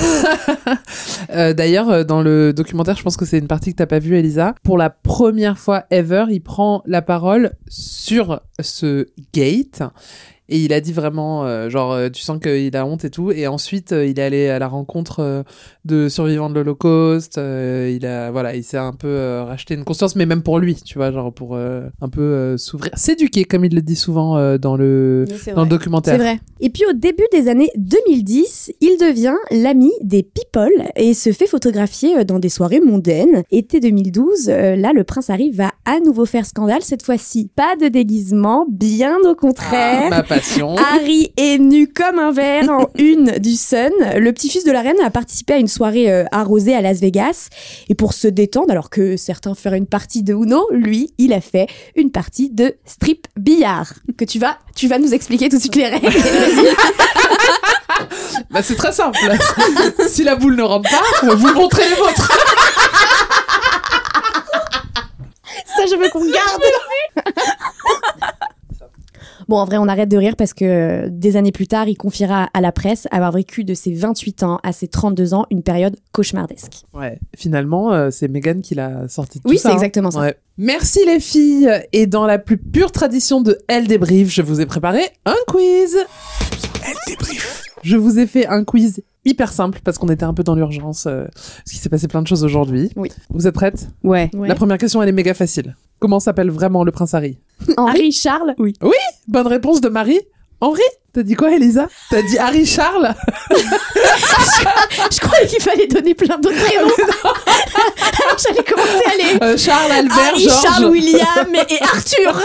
[1.31, 3.99] Euh, D'ailleurs, euh, dans le documentaire, je pense que c'est une partie que t'as pas
[3.99, 4.55] vue, Elisa.
[4.63, 9.83] Pour la première fois ever, il prend la parole sur ce gate.
[10.49, 13.31] Et il a dit vraiment, euh, genre, euh, tu sens qu'il a honte et tout.
[13.31, 15.43] Et ensuite, euh, il est allé à la rencontre euh,
[15.85, 17.37] de survivants de l'Holocauste.
[17.37, 20.59] euh, il a, voilà, il s'est un peu euh, racheté une conscience, mais même pour
[20.59, 23.95] lui, tu vois, genre pour euh, un peu euh, s'ouvrir, s'éduquer, comme il le dit
[23.95, 26.15] souvent euh, dans le Oui, dans le documentaire.
[26.15, 26.39] C'est vrai.
[26.59, 31.47] Et puis au début des années 2010, il devient l'ami des people et se fait
[31.47, 33.43] photographier dans des soirées mondaines.
[33.51, 36.81] Été 2012, euh, là, le prince Harry va à nouveau faire scandale.
[36.81, 40.09] Cette fois-ci, pas de déguisement, bien au contraire.
[40.11, 40.23] Ah,
[40.77, 43.91] Harry est nu comme un verre en une du Sun.
[44.15, 47.49] Le petit-fils de la reine a participé à une soirée euh, arrosée à Las Vegas.
[47.89, 51.41] Et pour se détendre, alors que certains feraient une partie de Uno, lui, il a
[51.41, 53.93] fait une partie de strip billard.
[54.17, 56.09] Que tu vas, tu vas nous expliquer tout de suite les règles.
[58.49, 59.19] Bah, c'est très simple.
[60.07, 62.31] si la boule ne rentre pas, vous montrez les vôtres.
[65.65, 66.61] Ça, je veux qu'on garde.
[69.49, 71.95] Bon, en vrai, on arrête de rire parce que euh, des années plus tard, il
[71.95, 75.63] confiera à la presse avoir vécu de ses 28 ans à ses 32 ans une
[75.63, 76.83] période cauchemardesque.
[76.93, 79.77] Ouais, finalement, euh, c'est Megan qui l'a sorti de Oui, tout ça, c'est hein.
[79.77, 80.19] exactement ça.
[80.19, 80.37] Ouais.
[80.59, 81.67] Merci les filles.
[81.93, 85.97] Et dans la plus pure tradition de Elle débrief, je vous ai préparé un quiz.
[86.85, 87.63] Elle débrief.
[87.81, 91.05] Je vous ai fait un quiz hyper simple parce qu'on était un peu dans l'urgence,
[91.07, 92.89] euh, parce qu'il s'est passé plein de choses aujourd'hui.
[92.95, 93.09] Oui.
[93.29, 94.29] Vous êtes prêtes Ouais.
[94.33, 95.75] La première question, elle est méga facile.
[95.99, 97.39] Comment s'appelle vraiment le prince Harry?
[97.77, 98.55] Henri Charles?
[98.57, 98.73] Oui.
[98.81, 98.95] Oui,
[99.27, 100.21] bonne réponse de Marie.
[100.61, 101.87] Henri T'as dit quoi, Elisa?
[102.11, 103.15] T'as dit Harry Charles?
[105.11, 106.93] Je croyais qu'il fallait donner plein d'autres prénoms.
[107.23, 109.53] Alors j'allais commencer à aller.
[109.53, 110.61] Euh, Charles, Albert, Harry, Georges.
[110.61, 112.41] Charles, William et, et Arthur.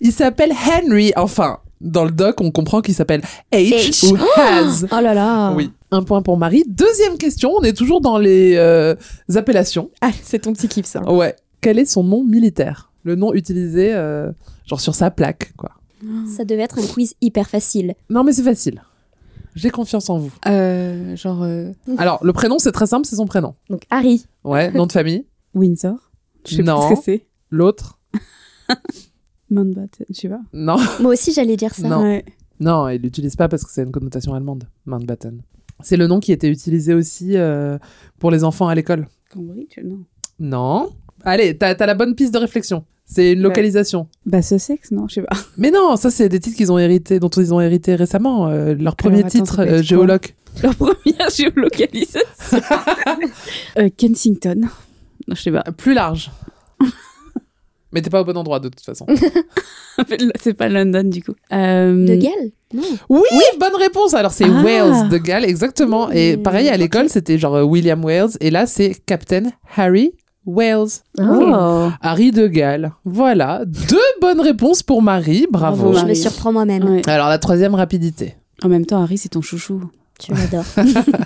[0.00, 1.12] Il s'appelle Henry.
[1.16, 3.22] Enfin, dans le doc, on comprend qu'il s'appelle
[3.52, 4.12] H, H.
[4.12, 4.84] ou Has.
[4.92, 5.52] Oh là là.
[5.54, 5.70] Oui.
[5.90, 6.64] Un point pour Marie.
[6.68, 8.94] Deuxième question, on est toujours dans les euh,
[9.34, 9.90] appellations.
[10.00, 11.02] Ah, c'est ton petit kiff ça.
[11.10, 11.34] Ouais.
[11.60, 12.90] Quel est son nom militaire?
[13.02, 14.30] Le nom utilisé, euh,
[14.66, 15.70] genre sur sa plaque, quoi.
[16.36, 17.94] Ça devait être un quiz hyper facile.
[18.08, 18.82] Non, mais c'est facile.
[19.54, 20.32] J'ai confiance en vous.
[20.46, 23.54] Euh, genre euh, Alors, le prénom, c'est très simple, c'est son prénom.
[23.68, 24.24] Donc Harry.
[24.44, 25.26] Ouais, nom de famille?
[25.54, 25.96] Windsor.
[26.46, 26.80] Je sais Non.
[26.80, 27.26] pas ce que c'est.
[27.50, 27.98] L'autre?
[29.50, 30.40] Mountbatten, je sais pas.
[30.52, 30.76] Non.
[31.00, 31.88] Moi aussi, j'allais dire ça.
[31.88, 32.02] Non.
[32.02, 32.24] Ouais.
[32.60, 35.40] Non, il l'utilise pas parce que c'est une connotation allemande, Mountbatten.
[35.82, 37.78] C'est le nom qui était utilisé aussi euh,
[38.18, 39.06] pour les enfants à l'école.
[39.32, 40.04] Cambridge, non.
[40.38, 40.90] Non.
[41.24, 42.84] Allez, t'as as la bonne piste de réflexion.
[43.06, 44.06] C'est une localisation.
[44.24, 45.36] Bah, Sussex, non, je sais pas.
[45.58, 48.46] Mais non, ça c'est des titres qu'ils ont hérité, dont ils ont hérité récemment.
[48.48, 50.26] euh, leur premier attends, titre, être euh, géologue.
[50.62, 52.20] Leur première géolocalisation.
[53.78, 54.60] euh, Kensington.
[55.26, 55.64] Non, je sais pas.
[55.76, 56.30] Plus large.
[57.92, 59.06] Mais t'es pas au bon endroit de toute façon.
[60.40, 61.34] c'est pas London du coup.
[61.52, 62.06] Euh...
[62.06, 62.82] De Galles Non.
[63.08, 63.20] Oui,
[63.58, 64.14] bonne réponse.
[64.14, 64.62] Alors c'est Ah.
[64.62, 66.10] Wales de Galles, exactement.
[66.10, 68.30] Et pareil à l'école, c'était genre euh, William Wales.
[68.40, 70.12] Et là, c'est Captain Harry
[70.46, 70.88] Wales.
[71.18, 71.88] Oh.
[72.00, 72.92] Harry de Galles.
[73.04, 75.46] Voilà, deux bonnes réponses pour Marie.
[75.50, 75.76] Bravo.
[75.76, 76.16] Bravo, Je me Marie.
[76.16, 76.84] surprends moi-même.
[76.84, 77.02] Ouais.
[77.08, 78.36] Alors la troisième rapidité.
[78.62, 79.82] En même temps, Harry, c'est ton chouchou.
[80.18, 80.64] Tu l'adores.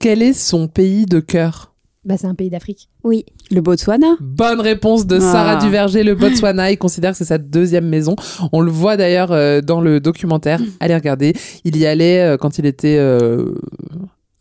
[0.00, 1.72] Quel est son pays de cœur?
[2.06, 2.88] Bah, c'est un pays d'Afrique.
[3.04, 3.24] oui.
[3.50, 5.64] Le Botswana Bonne réponse de Sarah Ah.
[5.64, 6.70] Duverger, le Botswana.
[6.70, 8.16] Il considère que c'est sa deuxième maison.
[8.52, 10.60] On le voit d'ailleurs euh, dans le documentaire.
[10.80, 11.32] Allez regarder.
[11.64, 13.54] Il y allait euh, quand il était euh,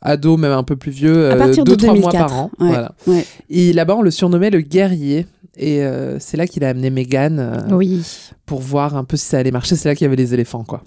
[0.02, 2.28] ado, même un peu plus vieux, À partir deux de trois mois 2004.
[2.30, 2.52] par an.
[2.60, 2.92] Ouais, Voilà.
[3.08, 3.26] ouais.
[3.50, 5.26] Et là-bas, on le surnommait le guerrier.
[5.58, 8.02] Et euh, c'est là qu'il a amené Meghan euh, Oui.
[8.46, 9.76] pour voir un peu si ça allait marcher.
[9.76, 10.84] C'est là qu'il y avait les éléphants, quoi.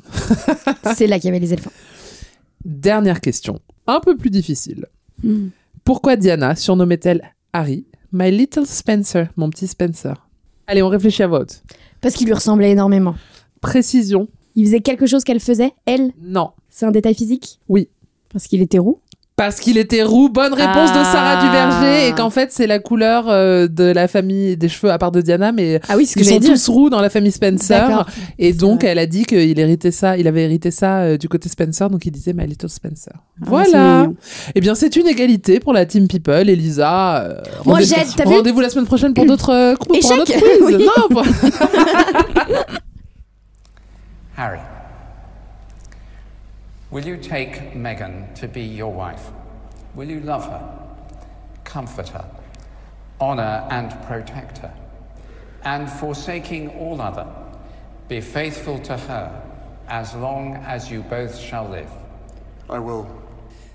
[0.94, 1.72] c'est là qu'il y avait les éléphants.
[2.64, 4.86] Dernière question, un peu plus difficile.
[5.24, 5.48] Hmm.
[5.88, 7.86] Pourquoi Diana surnommait-elle Harry?
[8.12, 10.28] My Little Spencer, mon petit Spencer
[10.66, 11.62] Allez, on réfléchit à voix haute.
[12.02, 13.14] Parce qu'il lui ressemblait énormément.
[13.62, 16.12] Précision, Il faisait quelque chose qu'elle faisait, elle?
[16.20, 16.50] Non.
[16.68, 17.58] C'est un détail physique?
[17.70, 17.88] Oui.
[18.30, 19.00] Parce qu'il était roux?
[19.38, 20.28] Parce qu'il était roux.
[20.28, 21.46] Bonne réponse de Sarah Ah.
[21.46, 22.08] Duverger.
[22.08, 25.20] Et qu'en fait, c'est la couleur euh, de la famille des cheveux à part de
[25.20, 28.04] Diana, mais Ah oui, ce que ils sont tous roux dans la famille Spencer.
[28.40, 31.48] Et donc, elle a dit qu'il héritait ça, il avait hérité ça euh, du côté
[31.48, 33.12] Spencer, donc il disait My Little Spencer.
[33.14, 34.08] Ah, voilà.
[34.56, 36.48] Eh bien, c'est une égalité pour la Team People.
[36.50, 40.18] Elisa, euh, Moi, rendez- rendez-vous la semaine prochaine pour d'autres euh, pour un Échec.
[40.18, 40.42] autre quiz.
[40.78, 40.84] Oui.
[40.84, 41.22] Non, pour-
[44.36, 44.58] Harry,
[46.90, 49.30] will you take Meghan to be your wife?
[49.94, 50.62] Will you love her,
[51.64, 52.24] comfort her,
[53.20, 54.72] honour and protect her,
[55.64, 57.26] and forsaking all other,
[58.08, 59.42] be faithful to her
[59.88, 61.90] as long as you both shall live?
[62.70, 63.06] I will.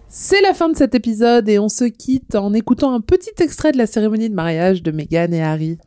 [0.08, 3.72] C'est la fin de cet épisode et on se quitte en écoutant un petit extrait
[3.72, 5.80] de la cérémonie de mariage de Meghan et Harry.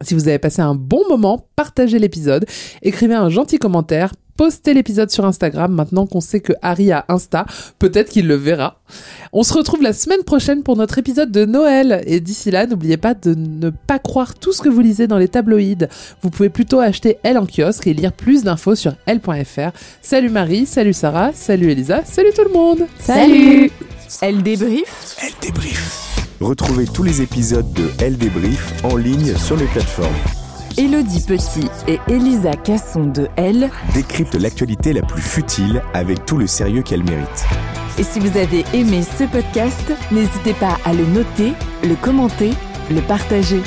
[0.00, 2.44] Si vous avez passé un bon moment, partagez l'épisode,
[2.82, 7.46] écrivez un gentil commentaire, postez l'épisode sur Instagram maintenant qu'on sait que Harry a Insta,
[7.78, 8.80] peut-être qu'il le verra.
[9.32, 12.96] On se retrouve la semaine prochaine pour notre épisode de Noël et d'ici là, n'oubliez
[12.96, 15.88] pas de ne pas croire tout ce que vous lisez dans les tabloïds.
[16.22, 19.70] Vous pouvez plutôt acheter Elle en kiosque et lire plus d'infos sur elle.fr.
[20.00, 22.80] Salut Marie, salut Sarah, salut Elisa, salut tout le monde.
[22.98, 23.70] Salut
[24.20, 25.98] Elle débrief Elle débrief.
[26.40, 30.41] Retrouvez tous les épisodes de Elle débrief en ligne sur les plateformes.
[30.78, 33.70] Elodie Petit et Elisa Casson de Elle.
[33.94, 37.44] Décrypte l'actualité la plus futile avec tout le sérieux qu'elle mérite.
[37.98, 41.52] Et si vous avez aimé ce podcast, n'hésitez pas à le noter,
[41.84, 42.52] le commenter,
[42.90, 43.60] le partager.